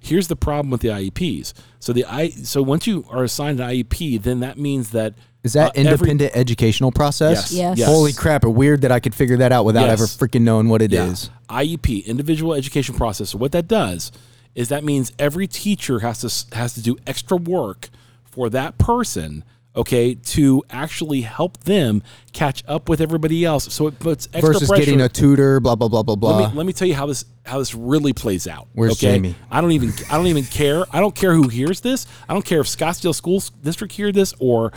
[0.00, 1.52] Here's the problem with the IEPs.
[1.78, 5.14] So the I so once you are assigned an IEP, then that means that
[5.44, 7.50] Is that uh, every- independent educational process?
[7.50, 7.52] Yes.
[7.52, 7.78] Yes.
[7.78, 7.88] Yes.
[7.88, 8.44] Holy crap!
[8.44, 10.00] It's weird that I could figure that out without Yes.
[10.00, 11.30] ever freaking knowing what it is.
[11.50, 11.56] Yeah.
[11.62, 13.30] IEP, individual education process.
[13.30, 14.12] So what that does
[14.54, 17.88] is that means every teacher has to has to do extra work
[18.24, 23.72] for that person, okay, to actually help them catch up with everybody else.
[23.72, 24.84] So it puts extra Versus pressure.
[24.84, 26.38] getting a tutor, blah blah blah blah blah.
[26.38, 28.68] let me, let me tell you how this how this really plays out.
[28.74, 29.14] Where's okay?
[29.16, 29.34] Jamie?
[29.50, 30.84] I don't even I don't even care.
[30.92, 32.06] I don't care who hears this.
[32.28, 34.72] I don't care if Scottsdale School District hear this or a-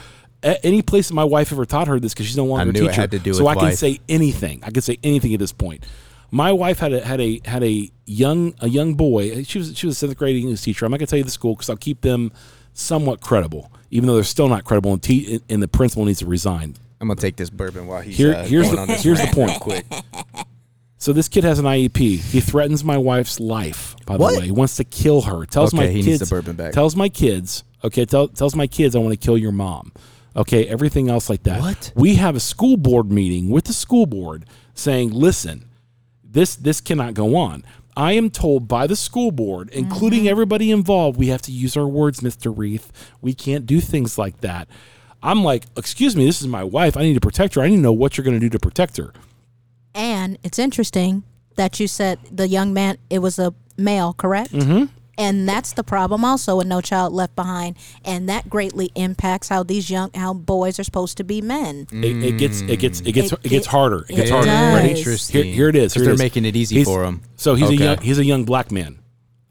[0.64, 2.86] any place that my wife ever taught her this because she's no longer knew a
[2.86, 3.02] it teacher.
[3.02, 4.62] had to do so I can say anything.
[4.64, 5.84] I can say anything at this point.
[6.32, 9.44] My wife had a had a had a young a young boy.
[9.44, 10.86] She was she was a seventh grade English teacher.
[10.86, 12.32] I'm not gonna tell you the school because I'll keep them
[12.74, 16.26] somewhat credible, even though they're still not credible, and, te- and the principal needs to
[16.26, 16.76] resign.
[17.00, 19.22] I'm gonna take this bourbon while he's Here, uh, here's going the on this here's
[19.22, 19.60] the point.
[19.60, 19.86] quick.
[20.98, 22.18] So this kid has an IEP.
[22.20, 23.96] He threatens my wife's life.
[24.06, 24.34] By What?
[24.34, 25.46] the way, he wants to kill her.
[25.46, 26.08] Tells Okay, my he kids.
[26.08, 26.74] needs the bourbon back.
[26.74, 27.64] Tells my kids.
[27.84, 29.92] Okay, tell, tells my kids I want to kill your mom.
[30.36, 31.62] Okay, everything else like that.
[31.62, 31.92] What?
[31.96, 35.70] We have a school board meeting with the school board saying, listen,
[36.24, 37.64] this this cannot go on.
[37.98, 41.88] I am told by the school board, including everybody involved, we have to use our
[41.88, 42.56] words, Mr.
[42.56, 42.92] Reith.
[43.22, 44.68] We can't do things like that.
[45.24, 46.98] I'm like, excuse me, this is my wife.
[46.98, 47.62] I need to protect her.
[47.62, 49.14] I need to know what you're going to do to protect her.
[49.94, 51.24] And it's interesting
[51.56, 54.52] that you said the young man, it was a male, correct?
[54.52, 54.94] Mm-hmm.
[55.18, 57.76] And that's the problem also with No Child Left Behind.
[58.04, 61.88] And that greatly impacts how these young, how boys are supposed to be men.
[61.92, 64.06] It, it gets it gets it gets It- it, gets harder.
[64.10, 64.48] It gets it harder.
[64.48, 64.76] does.
[64.76, 64.90] Ready?
[64.98, 65.44] Interesting.
[65.46, 65.94] Here, here it is.
[65.94, 66.20] 'Cause Here they're is.
[66.20, 67.22] making it easy He's- for him.
[67.38, 67.76] So he's Okay.
[67.76, 68.98] a young he's a young black man.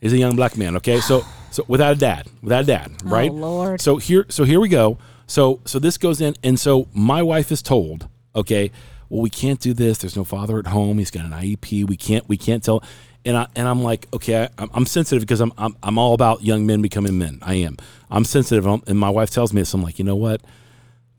[0.00, 0.76] He's a young black man.
[0.76, 3.32] Okay, so so without a dad, without a dad, oh, right?
[3.32, 3.80] Lord.
[3.80, 4.98] So here so here we go.
[5.26, 8.70] So so this goes in, and so my wife is told, okay,
[9.08, 9.96] well we can't do this.
[9.98, 10.98] There's no father at home.
[10.98, 11.84] He's got an IEP.
[11.88, 12.82] We can't we can't tell.
[13.24, 16.14] And I and I'm like, okay, I, I'm, I'm sensitive because I'm, I'm I'm all
[16.14, 17.38] about young men becoming men.
[17.42, 17.76] I am.
[18.10, 19.72] I'm sensitive, and my wife tells me this.
[19.74, 20.42] I'm like, you know what?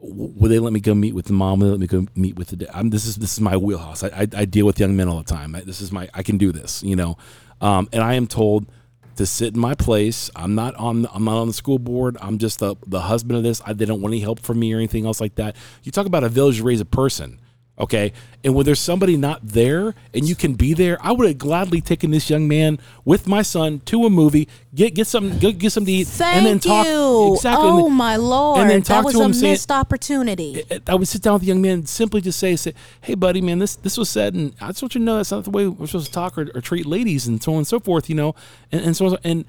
[0.07, 1.59] would they let me go meet with the mom?
[1.59, 2.69] Would they let me go meet with the dad?
[2.73, 4.03] I'm, this is this is my wheelhouse.
[4.03, 5.55] I, I, I deal with young men all the time.
[5.55, 7.17] I, this is my I can do this, you know.
[7.61, 8.67] Um, and I am told
[9.15, 10.29] to sit in my place.
[10.35, 12.17] I'm not on I'm not on the school board.
[12.21, 13.61] I'm just the the husband of this.
[13.65, 15.55] I, they don't want any help from me or anything else like that.
[15.83, 17.39] You talk about a village raise a person.
[17.78, 18.13] Okay.
[18.45, 21.82] And when there's somebody not there and you can be there, I would have gladly
[21.82, 25.73] taken this young man with my son to a movie, get get something get, get
[25.73, 27.34] something to eat, Thank and then talk you.
[27.36, 27.67] exactly.
[27.67, 30.63] Oh then- my lord, and then talk that was to a him saying- missed opportunity.
[30.88, 33.41] I would sit down with the young man and simply just say, say, "Hey, buddy,
[33.41, 35.49] man, this this was said, and I just want you to know that's not the
[35.49, 38.07] way we're supposed to talk or, or treat ladies, and so on and so forth,
[38.09, 38.36] you know,
[38.71, 39.17] and, and so on.
[39.26, 39.43] And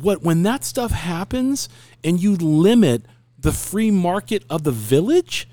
[0.00, 1.68] what when that stuff happens,
[2.02, 3.04] and you limit
[3.38, 5.46] the free market of the village."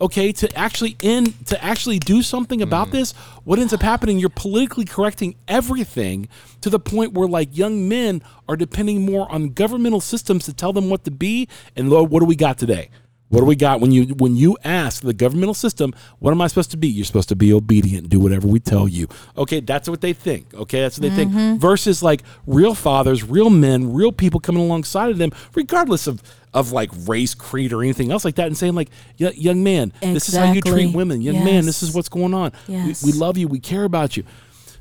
[0.00, 2.92] Okay, to actually in to actually do something about mm.
[2.92, 4.18] this, what ends up happening?
[4.18, 6.28] You're politically correcting everything
[6.60, 10.72] to the point where like young men are depending more on governmental systems to tell
[10.72, 11.48] them what to be.
[11.74, 12.90] And Lord, what do we got today?
[13.28, 16.46] What do we got when you when you ask the governmental system, what am I
[16.46, 16.88] supposed to be?
[16.88, 19.06] You're supposed to be obedient, do whatever we tell you.
[19.36, 20.54] Okay, that's what they think.
[20.54, 21.32] Okay, that's what they think.
[21.32, 21.58] Mm-hmm.
[21.58, 26.22] Versus like real fathers, real men, real people coming alongside of them, regardless of
[26.54, 29.92] of like race, creed, or anything else like that, and saying like, "Y- young man,
[30.00, 31.20] this is how you treat women.
[31.22, 32.52] Young man, this is what's going on.
[32.66, 33.02] Yes.
[33.04, 33.48] We, we love you.
[33.48, 34.24] We care about you.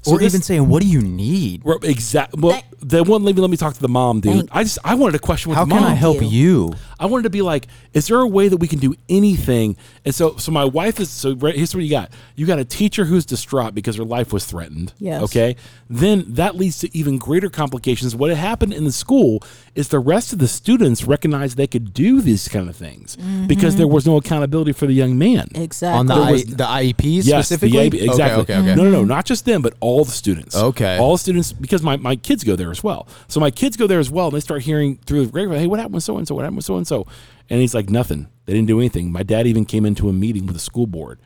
[0.03, 1.63] So or this- even saying, "What do you need?
[1.83, 2.39] Exactly.
[2.41, 4.33] Well, they wouldn't let me let me talk to the mom, dude.
[4.33, 5.91] Thank- I just I wanted a question with How the can mom.
[5.91, 6.27] I help you.
[6.27, 9.77] you?" I wanted to be like, is there a way that we can do anything?
[10.03, 11.35] And so, so my wife is so.
[11.35, 12.11] right, Here's what you got.
[12.35, 14.93] You got a teacher who's distraught because her life was threatened.
[14.97, 15.21] Yes.
[15.23, 15.57] Okay.
[15.91, 18.15] Then that leads to even greater complications.
[18.15, 19.43] What had happened in the school
[19.77, 23.15] is the rest of the students recognized they could do these kind of things
[23.45, 23.77] because mm-hmm.
[23.77, 25.47] there was no accountability for the young man.
[25.53, 25.99] exactly.
[25.99, 27.89] On the There I, the IEPs Yes, specifically.
[27.89, 28.41] the AB, exactly.
[28.41, 28.75] Okay, okay, okay.
[28.75, 30.55] No, no, no, not just them, but all the students.
[30.55, 30.97] Okay.
[30.97, 33.07] all the students because my, my kids go there as well.
[33.27, 34.27] So my kids go there as well.
[34.27, 36.33] And they start hearing through the grapevine, hey, what happened with so and so?
[36.33, 37.05] What happened with so and so?
[37.49, 38.27] And he's like, nothing.
[38.45, 39.11] They didn't do anything.
[39.11, 41.19] My dad even came into a meeting with the school board,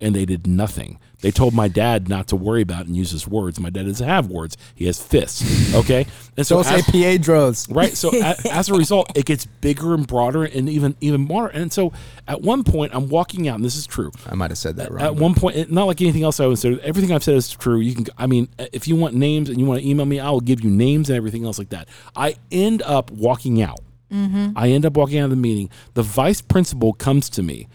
[0.00, 0.98] and they did nothing.
[1.22, 3.58] They told my dad not to worry about it and use his words.
[3.58, 5.44] My dad doesn't have words; he has fists.
[5.76, 7.74] Okay, and so Don't say as- Piedros.
[7.74, 11.48] right so a, as a result it gets bigger and broader and even even more
[11.48, 11.92] and so
[12.28, 14.90] at one point i'm walking out and this is true I might have said that
[14.92, 15.02] wrong.
[15.02, 17.80] at one point not like anything else i would say everything i've said is true
[17.80, 20.30] you can i mean if you want names and you want to email me i
[20.30, 23.80] will give you names and everything else like that i end up walking out
[24.12, 24.50] mm-hmm.
[24.56, 27.68] i end up walking out of the meeting the vice principal comes to me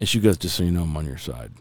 [0.00, 1.52] and she goes just so you know i'm on your side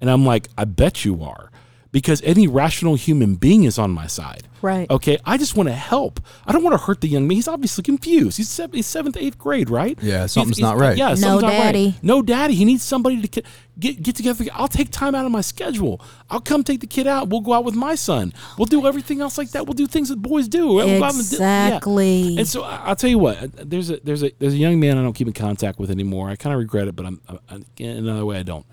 [0.00, 1.50] and i'm like i bet you are
[1.92, 4.90] because any rational human being is on my side Right.
[4.90, 7.48] okay i just want to help i don't want to hurt the young man he's
[7.48, 10.96] obviously confused he's, seven, he's seventh eighth grade right Yeah, something's he's- not right.
[10.98, 11.62] yeah No something's not right.
[11.62, 11.94] daddy.
[12.02, 13.42] no daddy he needs somebody to
[13.78, 17.06] get get together i'll take time out of my schedule i'll come take the kid
[17.06, 19.86] out we'll go out with my son we'll do everything else like that we'll do
[19.86, 21.66] things that boys do We'll go out and do- yeah.
[21.68, 22.36] Exactly.
[22.36, 23.42] and so I- I'll tell you what.
[23.42, 25.90] uh, There's a there's a there's a young man I don't keep in contact with
[25.90, 26.28] anymore.
[26.28, 28.66] I kind of regret it, but I'm, I, I, in another way I don't.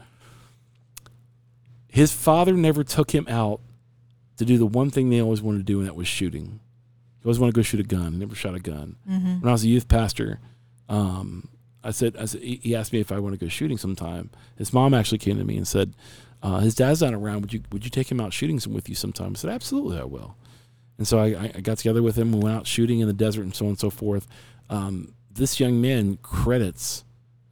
[1.98, 3.60] His father never took him out
[4.36, 6.60] to do the one thing they always wanted to do, and that was shooting.
[7.18, 8.12] He always wanted to go shoot a gun.
[8.12, 8.98] He never shot a gun.
[9.40, 10.40] When I was a youth pastor,
[10.90, 11.50] um,
[11.84, 14.30] I said, I said he asked me if I want to go shooting sometime.
[14.60, 15.96] His mom actually came to me and said,
[16.44, 17.42] uh, "His dad's not around.
[17.42, 19.98] Would you would you take him out shooting some with you sometime?" I said, "Absolutely,
[19.98, 20.36] I will."
[21.00, 22.32] And so I, I I got together with him.
[22.32, 24.28] We went out shooting in the desert and so on and so forth.
[24.70, 27.06] Um, this young man credits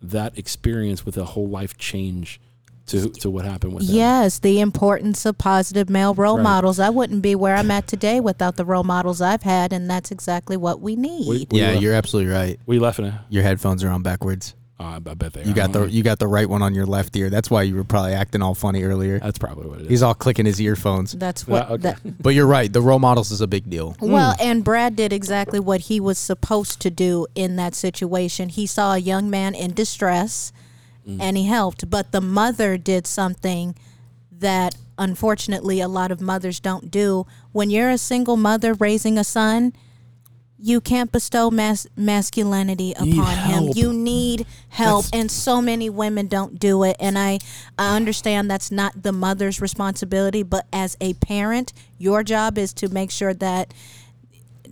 [0.03, 2.39] that experience with a whole life change
[2.87, 3.95] to to what happened with him.
[3.95, 6.43] Yes, the importance of positive male role Right.
[6.43, 6.79] models.
[6.79, 10.11] I wouldn't be where I'm at today without the role models I've had, and that's
[10.11, 11.27] exactly what we need.
[11.27, 12.59] We, yeah, we, you're absolutely right.
[12.65, 13.25] we laughing at?
[13.29, 14.53] Your headphones are on backwards.
[14.77, 15.41] Uh, I bet they.
[15.43, 15.53] You are.
[15.53, 17.29] got the you got the right one on your left ear.
[17.29, 19.19] That's why you were probably acting all funny earlier.
[19.19, 19.89] That's probably what it is.
[19.89, 21.13] He's all clicking his earphones.
[21.13, 21.67] That's what.
[21.69, 21.81] Yeah, okay.
[22.03, 22.71] that, But you're right.
[22.71, 23.95] The role models is a big deal.
[24.01, 28.49] well, and Brad did exactly what he was supposed to do in that situation.
[28.49, 30.51] He saw a young man in distress,
[31.07, 31.21] Mm.
[31.21, 31.89] and he helped.
[31.89, 33.75] But the mother did something
[34.31, 37.25] that unfortunately a lot of mothers don't do.
[37.51, 39.73] When you're a single mother raising a son,
[40.57, 43.25] you can't bestow mas- masculinity upon need him.
[43.65, 43.75] help.
[43.77, 46.95] You need help, That's- and so many women don't do it.
[46.99, 47.39] And I,
[47.77, 52.87] I understand that's not the mother's responsibility, but as a parent, your job is to
[52.89, 53.73] make sure that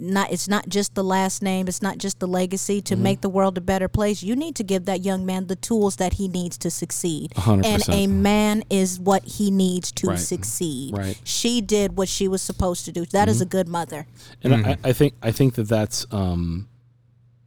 [0.04, 3.04] not it's not just the last name, it's not just the legacy to Mm-hmm.
[3.04, 4.22] make the world a better place.
[4.22, 7.34] You need to give that young man the tools that he needs to succeed.
[7.38, 7.97] hundred And percent.
[7.99, 10.20] a man is what he needs to Right.
[10.20, 10.95] succeed.
[10.97, 11.16] Right.
[11.16, 11.24] Mm-hmm.
[11.26, 13.06] She did what she was supposed to do.
[13.06, 14.06] That is a good mother.
[14.43, 16.68] and I, I think I think that that's um,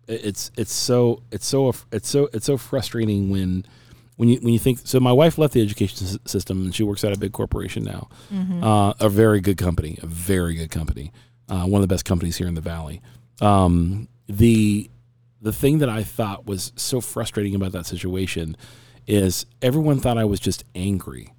[0.08, 3.64] it's it's so it's so it's so it's so frustrating when
[4.16, 5.00] when you when you think so.
[5.00, 8.08] My wife left the education system and she works at a big corporation now,
[8.62, 11.12] uh, a very good company, a very good company,
[11.48, 13.00] uh, one of the best companies here in the valley.
[13.40, 14.90] Um, the
[15.40, 18.56] the thing that I thought was so frustrating about that situation
[19.06, 21.32] is everyone thought I was just angry.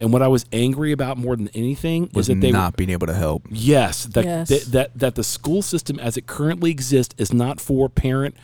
[0.00, 2.90] And what I was angry about more than anything Was is that they not being
[2.90, 3.46] able to help.
[3.50, 4.48] Yes, that, Yes.
[4.48, 8.34] that that that the school system as it currently exists is not for parent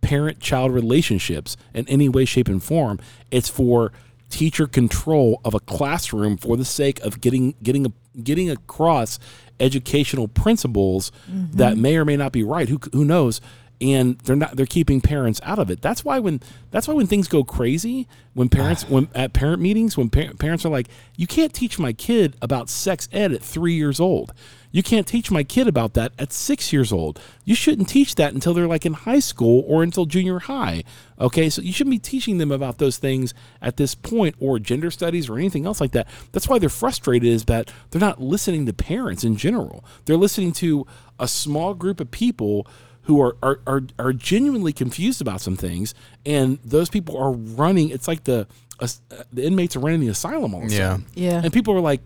[0.00, 2.98] parent child relationships in any way shape and form.
[3.30, 3.92] It's for
[4.28, 9.20] teacher control of a classroom for the sake of getting getting a, getting across
[9.60, 11.56] educational principles mm-hmm.
[11.56, 12.68] that may or may not be right.
[12.68, 13.40] Who who knows?
[13.80, 15.82] And they're not they're keeping parents out of it.
[15.82, 16.40] That's why when
[16.70, 20.64] that's why when things go crazy, when parents when at parent meetings when par- parents
[20.64, 24.32] are like, you can't teach my kid about sex ed at three years old.
[24.74, 27.20] You can't teach my kid about that at six years old.
[27.44, 30.82] You shouldn't teach that until they're like in high school or until junior high.
[31.20, 34.90] Okay, so you shouldn't be teaching them about those things at this point or gender
[34.90, 36.08] studies or anything else like that.
[36.32, 39.84] That's why they're frustrated is that they're not listening to parents in general.
[40.06, 40.88] They're listening to
[41.20, 42.66] a small group of people
[43.02, 45.94] who are, are, are, are genuinely confused about some things,
[46.26, 47.90] and those people are running.
[47.90, 48.48] It's like the
[48.80, 48.88] uh,
[49.32, 50.90] the inmates are running the asylum all of a Yeah.
[50.94, 51.06] sudden.
[51.14, 51.40] Yeah.
[51.44, 52.00] And people are like,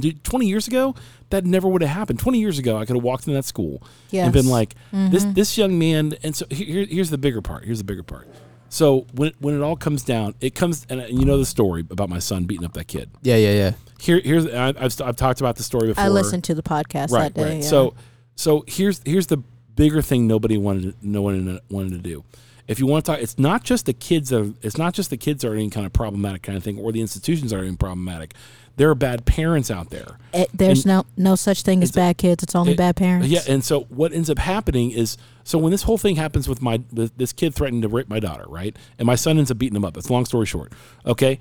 [0.00, 0.94] dude, 20 years ago,
[1.30, 2.18] that never would have happened.
[2.18, 3.82] 20 years ago, I could have walked in that school
[4.12, 4.52] and been Yes.
[4.52, 5.32] like, this mm-hmm.
[5.34, 6.14] this young man.
[6.22, 7.64] And so here, here's the bigger part.
[7.64, 8.28] Here's the bigger part.
[8.68, 12.08] So when when it all comes down, it comes, and you know the story about
[12.08, 13.10] my son beating up that kid.
[13.20, 13.72] Yeah, yeah, yeah.
[14.00, 16.04] Here, here's I- I've I've talked about the story before.
[16.04, 17.44] I listened to the podcast right, that day.
[17.44, 17.62] right.
[17.62, 17.68] yeah.
[17.68, 17.94] So
[18.34, 19.42] so here's here's the
[19.76, 22.24] bigger thing nobody wanted to, no one wanted to do.
[22.68, 25.10] If you want to talk, it's not just the kids that are, it's not just
[25.10, 27.58] the kids that are any kind of problematic kind of thing, or the institutions that
[27.58, 28.34] are any problematic.
[28.76, 30.18] There are bad parents out there.
[30.32, 32.42] It- there's no no such thing as bad kids.
[32.42, 33.28] It's only It- bad parents.
[33.28, 36.62] Yeah, and so what ends up happening is so when this whole thing happens with
[36.62, 38.74] my this kid threatening to rape my daughter, right?
[38.98, 39.96] And my son ends up beating him up.
[39.96, 40.72] It's a long story short.
[41.04, 41.38] Okay,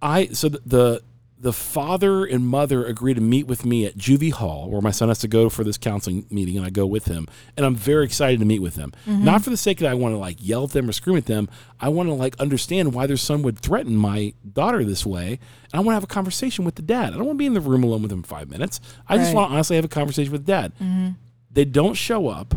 [0.00, 1.02] I so the, the
[1.44, 5.08] the father and mother agree to meet with me at Juvie Hall, where my son
[5.08, 8.06] has to go for this counseling meeting, and I go with him, and I'm very
[8.06, 8.92] excited to meet with them.
[9.06, 9.26] Mm-hmm.
[9.26, 11.26] Not for the sake that I want to like yell at them or scream at
[11.26, 11.50] them.
[11.78, 15.74] I want to like understand why their son would threaten my daughter this way, and
[15.74, 17.12] I want to have a conversation with the dad.
[17.12, 18.80] I don't want to be in the room alone with him five minutes.
[19.06, 20.72] I just want to honestly have a conversation with dad.
[20.76, 21.10] Mm-hmm.
[21.50, 22.54] They don't show up.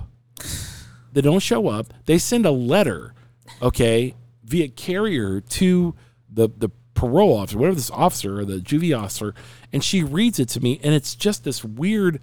[1.11, 1.93] They don't show up.
[2.05, 3.13] They send a letter,
[3.61, 4.15] okay,
[4.45, 5.93] via carrier to
[6.29, 9.33] the the parole officer, whatever this officer or the juvie officer,
[9.71, 12.19] and she reads it to me, and it's just this weird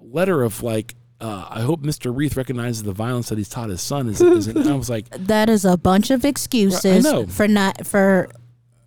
[0.00, 2.14] letter of like, uh, I hope Mr.
[2.14, 4.08] Reith recognizes the violence that he's taught his son.
[4.08, 7.06] Is, is and I was like, that is a bunch of excuses
[7.36, 8.30] for not for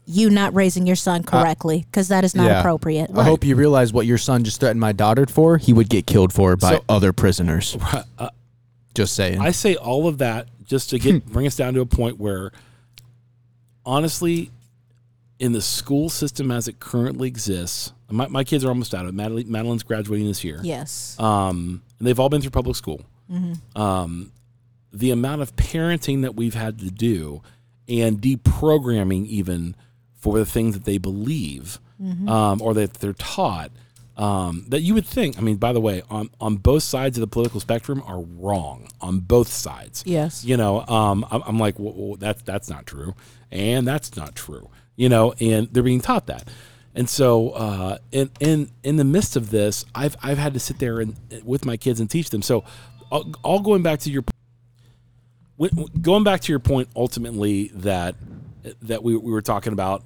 [0.06, 2.60] you not raising your son correctly because that is not Yeah.
[2.62, 3.12] appropriate.
[3.16, 5.58] I hope you realize what your son just threatened my daughter for.
[5.60, 7.78] He would get killed for by So- other prisoners.
[8.18, 8.30] uh,
[8.96, 9.40] Just saying.
[9.40, 12.52] I say all of that just to get bring us down to a point where,
[13.86, 14.52] honestly,
[15.40, 19.10] in the school system as it currently exists, my, my kids are almost out of
[19.10, 19.16] it.
[19.16, 20.60] Madeline, Madeline's graduating this year.
[20.64, 21.18] Yes.
[21.20, 23.02] Um, and they've all been through public school.
[23.76, 24.32] Um,
[24.92, 27.42] the amount of parenting that we've had to do
[27.88, 29.76] and deprogramming even
[30.16, 31.80] for the things that they believe
[32.28, 33.72] um, or that they're taught
[34.20, 37.22] um, that you would think, I mean, by the way, on, on both sides of
[37.22, 40.04] the political spectrum are wrong on both sides.
[40.06, 40.44] Yes.
[40.44, 43.16] You know, um, I'm, I'm like, well, well, that's that's not true,
[43.50, 44.70] and that's not true.
[45.00, 46.50] You know, and they're being taught that,
[46.94, 50.80] and so uh, in in in the midst of this, I've I've had to sit
[50.80, 52.42] there and with my kids and teach them.
[52.42, 52.66] So,
[53.10, 54.26] all, going back to your
[56.02, 58.16] going back to your point, ultimately that
[58.82, 60.04] that we, we were talking about,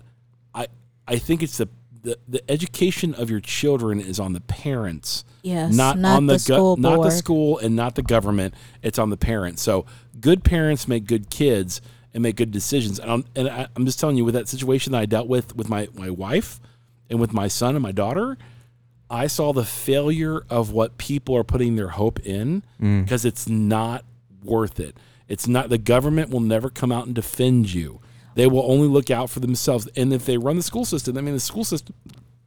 [0.54, 0.68] I
[1.08, 1.70] I think it's the,
[2.04, 6.34] the the education of your children is on the parents, Yes, not, not on the,
[6.34, 8.54] the school not the school and not the government.
[8.84, 9.64] It's on the parents.
[9.64, 9.88] So
[10.20, 11.82] good parents make good kids
[12.14, 13.00] and make good decisions.
[13.00, 15.56] And I'm, and I, I'm just telling you, with that situation that I dealt with
[15.56, 16.60] with my my wife
[17.10, 18.38] and with my son and my daughter,
[19.10, 23.04] I saw the failure of what people are putting their hope in mm.
[23.04, 24.06] because it's not
[24.44, 24.98] worth it.
[25.28, 28.02] It's not the government will never come out and defend you.
[28.36, 29.88] They will only look out for themselves.
[29.96, 31.96] And if they run the school system, I mean the school system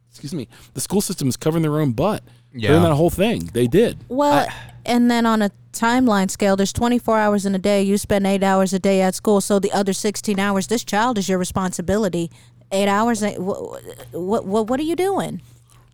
[0.09, 2.69] excuse me, the school system is covering their own butt Yeah.
[2.69, 3.51] during that whole thing.
[3.53, 3.99] They did.
[4.09, 4.47] Well,
[4.87, 7.83] and then on a timeline scale, there's 24 hours in a day.
[7.83, 11.17] You spend eight hours a day at school, so the other 16 hours, this child
[11.17, 12.31] is your responsibility.
[12.71, 13.21] Eight hours.
[13.21, 13.81] Eh, what
[14.11, 15.41] what what, what are you doing?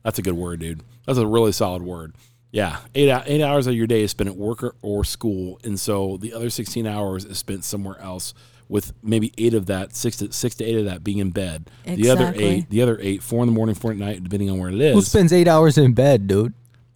[0.03, 0.81] That's a good word, dude.
[1.05, 2.15] That's a really solid word.
[2.51, 5.79] Yeah, eight eight hours of your day is spent at work or, or school, and
[5.79, 8.33] so the other sixteen hours is spent somewhere else.
[8.69, 11.69] With maybe eight of that, six to six to eight of that being in bed.
[11.85, 12.01] Exactly.
[12.01, 14.57] The other eight, the other eight, four in the morning, four at night, depending on
[14.57, 16.53] where it Who spends eight hours in bed, dude?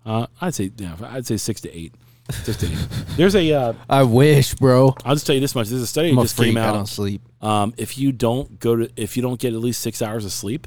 [0.07, 1.93] Uh, I'd say yeah, I'd say six to eight.
[2.31, 2.87] Six to eight.
[3.17, 3.53] There's a.
[3.53, 4.95] Uh, I wish, bro.
[5.03, 5.67] I'll just tell you this much.
[5.67, 6.53] There's a study I'm that a just freak.
[6.53, 7.21] came I don't sleep.
[7.41, 10.31] Um, if you don't go to, if you don't get at least six hours of
[10.31, 10.65] sleep,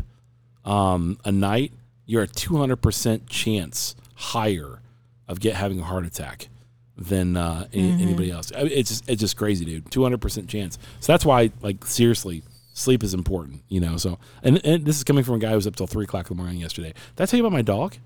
[0.64, 1.72] um, a night,
[2.04, 4.80] you're a 200% chance higher
[5.26, 6.48] of get having a heart attack
[6.96, 8.52] than uh, any, anybody else.
[8.54, 9.86] I mean, it's just, it's just crazy, dude.
[9.86, 10.78] 200% chance.
[11.00, 12.42] So that's why, like, seriously,
[12.74, 13.96] sleep is important, you know?
[13.96, 16.30] So, and, and this is coming from a guy who was up till three o'clock
[16.30, 16.92] in the morning yesterday.
[17.16, 17.96] Did I tell you about my dog?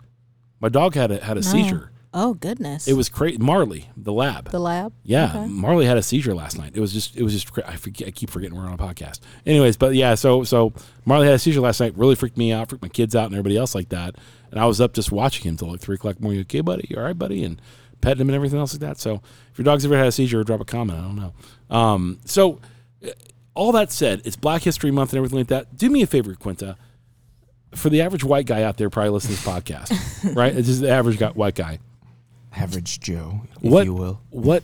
[0.64, 1.90] My dog had a, had a seizure.
[2.14, 2.88] Oh goodness.
[2.88, 3.36] It was crazy.
[3.36, 4.50] Marley, the lab.
[4.50, 4.94] the lab.
[5.02, 5.46] Yeah, Okay.
[5.46, 6.72] Marley had a seizure last night.
[6.74, 8.78] It was just, it was just, cra- I forget, I keep forgetting we're on a
[8.78, 9.20] podcast.
[9.44, 10.72] Anyways, but yeah, so so
[11.04, 11.92] Marley had a seizure last night.
[11.98, 14.14] Really freaked me out, freaked my kids out, and everybody else like that.
[14.50, 16.40] And I was up just watching him till like three o'clock morning.
[16.40, 17.60] Okay, buddy, you all right, buddy, and
[18.00, 18.98] petting him and everything else like that.
[18.98, 19.20] So
[19.52, 20.98] if your dog's ever had a seizure, drop a comment.
[20.98, 21.34] I don't know.
[21.76, 22.58] Um, so
[23.06, 23.10] uh,
[23.54, 25.76] all that said, it's Black History Month and everything like that.
[25.76, 26.76] Do me a favor, Quenta.
[27.76, 30.54] For the average white guy out there, probably listening to this podcast, right?
[30.56, 31.78] It's just the average guy, white guy
[32.56, 34.20] Average Joe, if what you will.
[34.30, 34.62] what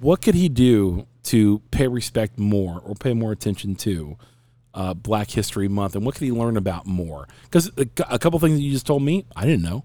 [0.00, 4.16] what could he do to pay respect more or pay more attention to
[4.74, 7.26] uh, Black History Month, and what could he learn about more?
[7.44, 9.84] Because a, a couple things that you just told me, I didn't know.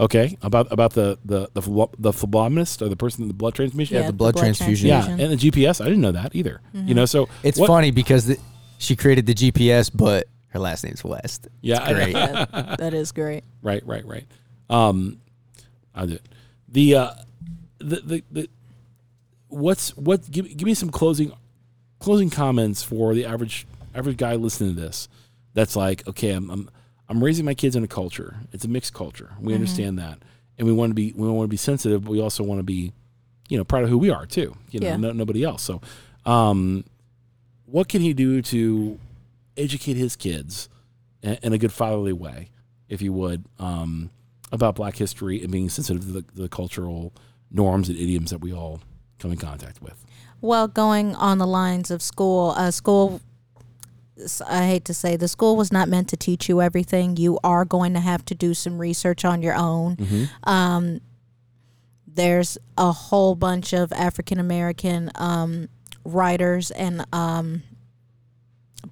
[0.00, 3.54] Okay, about about the the the, phlo- the phlebotomist or the person in the blood
[3.54, 3.96] transmission.
[3.96, 4.88] Yeah, the blood transfusion.
[4.88, 6.60] Yeah, and the GPS, I didn't know that either.
[6.72, 8.38] You know, so It's what- funny because the,
[8.78, 11.48] she created the GPS, but her last name's West.
[11.60, 12.12] Yeah, It's great.
[12.14, 13.44] Yeah, that is great.
[13.62, 14.26] right, right, right.
[14.70, 15.18] Um,
[15.94, 16.20] I did
[16.68, 17.10] the uh,
[17.78, 18.48] the the, the
[19.48, 20.30] what's what?
[20.30, 21.32] Give, give me some closing
[21.98, 25.08] closing comments for the average average guy listening to this.
[25.54, 26.70] That's like, okay, I'm I'm,
[27.08, 28.36] I'm raising my kids in a culture.
[28.52, 29.32] It's a mixed culture.
[29.40, 30.18] We understand that,
[30.58, 32.64] and we want to be we want to be sensitive, but we also want to
[32.64, 32.92] be,
[33.48, 34.54] you know, proud of who we are too.
[34.70, 34.96] You know, Yeah.
[34.96, 35.62] no, nobody else.
[35.62, 35.82] So,
[36.24, 36.84] um,
[37.66, 38.98] what can he do to
[39.56, 40.68] educate his kids
[41.22, 42.50] in, a good fatherly way,
[42.88, 44.10] if you would, um,
[44.50, 47.12] about Black history and being sensitive to the, the cultural
[47.50, 48.80] norms and idioms that we all
[49.18, 50.04] come in contact with?
[50.40, 53.20] Well, going on the lines of school, uh, school.
[54.46, 57.16] I hate to say the school was not meant to teach you everything.
[57.16, 59.96] You are going to have to do some research on your own.
[60.44, 61.00] Um,
[62.06, 65.68] there's a whole bunch of African American um,
[66.04, 67.62] writers and um,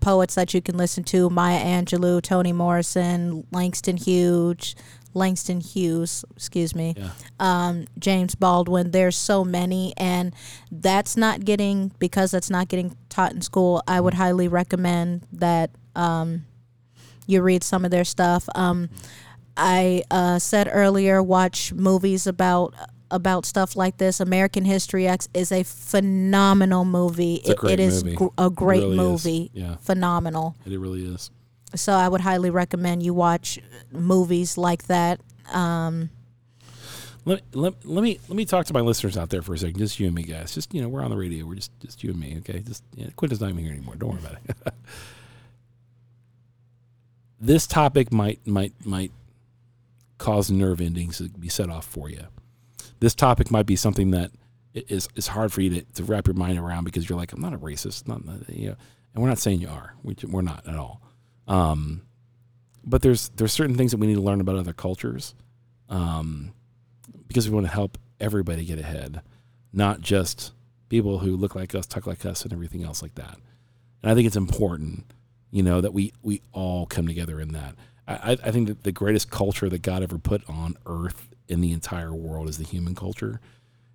[0.01, 4.75] poets that you can listen to: Maya Angelou, Toni Morrison, Langston Hughes,
[5.15, 7.11] Langston Hughes, excuse me, Yeah.
[7.41, 8.93] um, James Baldwin.
[8.93, 10.35] There's so many, and
[10.71, 13.83] that's not getting because that's not getting taught in school.
[13.89, 16.45] I would highly recommend that um,
[17.27, 18.49] you read some of their stuff.
[18.55, 18.89] Um,
[19.57, 22.73] I uh, said earlier, watch movies about
[23.11, 24.21] about stuff like this.
[24.21, 27.41] American History X is a phenomenal movie.
[27.47, 28.17] a great it is movie.
[28.17, 28.97] gr- a great really is.
[28.99, 29.51] movie.
[29.55, 29.77] Yeah.
[29.77, 30.57] Phenomenal.
[30.67, 31.31] It really is.
[31.75, 33.59] So I would highly recommend you watch
[33.93, 35.21] movies like that.
[35.53, 36.11] Um,
[37.25, 39.79] Let, let, let me let me talk to my listeners out there for a second.
[39.79, 40.55] Just you and me, guys.
[40.55, 41.47] Just you know, we're on the radio.
[41.47, 42.37] We're just just you and me.
[42.39, 42.61] Okay.
[42.61, 43.95] Just yeah, Quenta's not even here anymore.
[43.97, 44.75] Don't worry about it.
[47.41, 49.13] this topic might might might
[50.19, 52.25] cause nerve endings to be set off for you.
[53.01, 54.31] This topic might be something that
[54.75, 57.41] is is hard for you to, to wrap your mind around because you're like, I'm
[57.41, 58.77] not a racist, not you know,
[59.15, 59.95] and we're not saying you are.
[60.03, 61.03] We, we're not at all.
[61.49, 62.03] Um,
[62.85, 65.35] but there's there's certain things that we need to learn about other cultures.
[65.89, 66.53] Um,
[67.27, 69.23] because we want to help everybody get ahead,
[69.73, 70.53] not just
[70.89, 73.39] people who look like us, talk like us, and everything else like that.
[74.03, 75.13] And I think it's important,
[75.51, 77.75] you know, that we we all come together in that.
[78.07, 81.73] I- I think that the greatest culture that God ever put on earth in the
[81.73, 83.41] entire world is the human culture.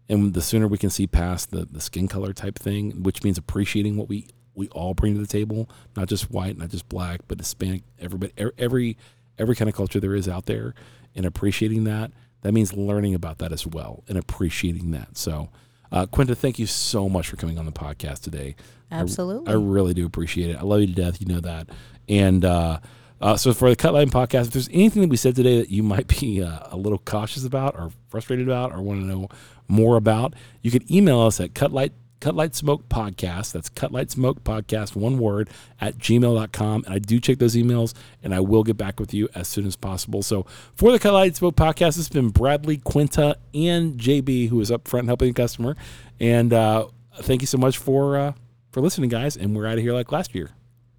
[0.07, 3.37] And the sooner we can see past the, the skin color type thing, which means
[3.37, 7.21] appreciating what we, we all bring to the table, not just white, not just black,
[7.27, 8.97] but Hispanic, everybody, every
[9.37, 10.73] every kind of culture there is out there,
[11.15, 12.11] and appreciating that.
[12.41, 15.17] That means learning about that as well and appreciating that.
[15.17, 15.49] So,
[15.91, 18.55] uh, Quenta, thank you so much for coming on the podcast today.
[18.91, 19.51] I- Absolutely.
[19.51, 20.57] I, really do appreciate it.
[20.57, 21.19] I love you to death.
[21.19, 21.69] You know that.
[22.07, 22.79] And uh,
[23.25, 25.81] uh, so for the Cutlight podcast, if there's anything that we said today that you
[25.81, 29.29] might be uh, a little cautious about or frustrated about or want to know
[29.67, 31.89] more about, you can email us at cutlight
[32.21, 33.51] Cutlight Smoke Podcast.
[33.51, 35.49] That's Cutlight Smoke Podcast, one word,
[35.81, 36.83] at gmail.com.
[36.85, 39.65] And I do check those emails and I will get back with you as soon
[39.65, 40.21] as possible.
[40.21, 40.45] So
[40.75, 45.07] for the Cutlight Smoke Podcast, it's been Bradley, Quenta, and JB who is up front
[45.07, 45.75] helping the customer.
[46.19, 46.89] And uh,
[47.21, 48.33] thank you so much for uh,
[48.71, 49.35] for listening, guys.
[49.35, 50.51] And we're out of here like last year.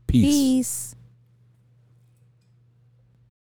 [0.09, 0.25] Peace.
[0.25, 0.96] peace.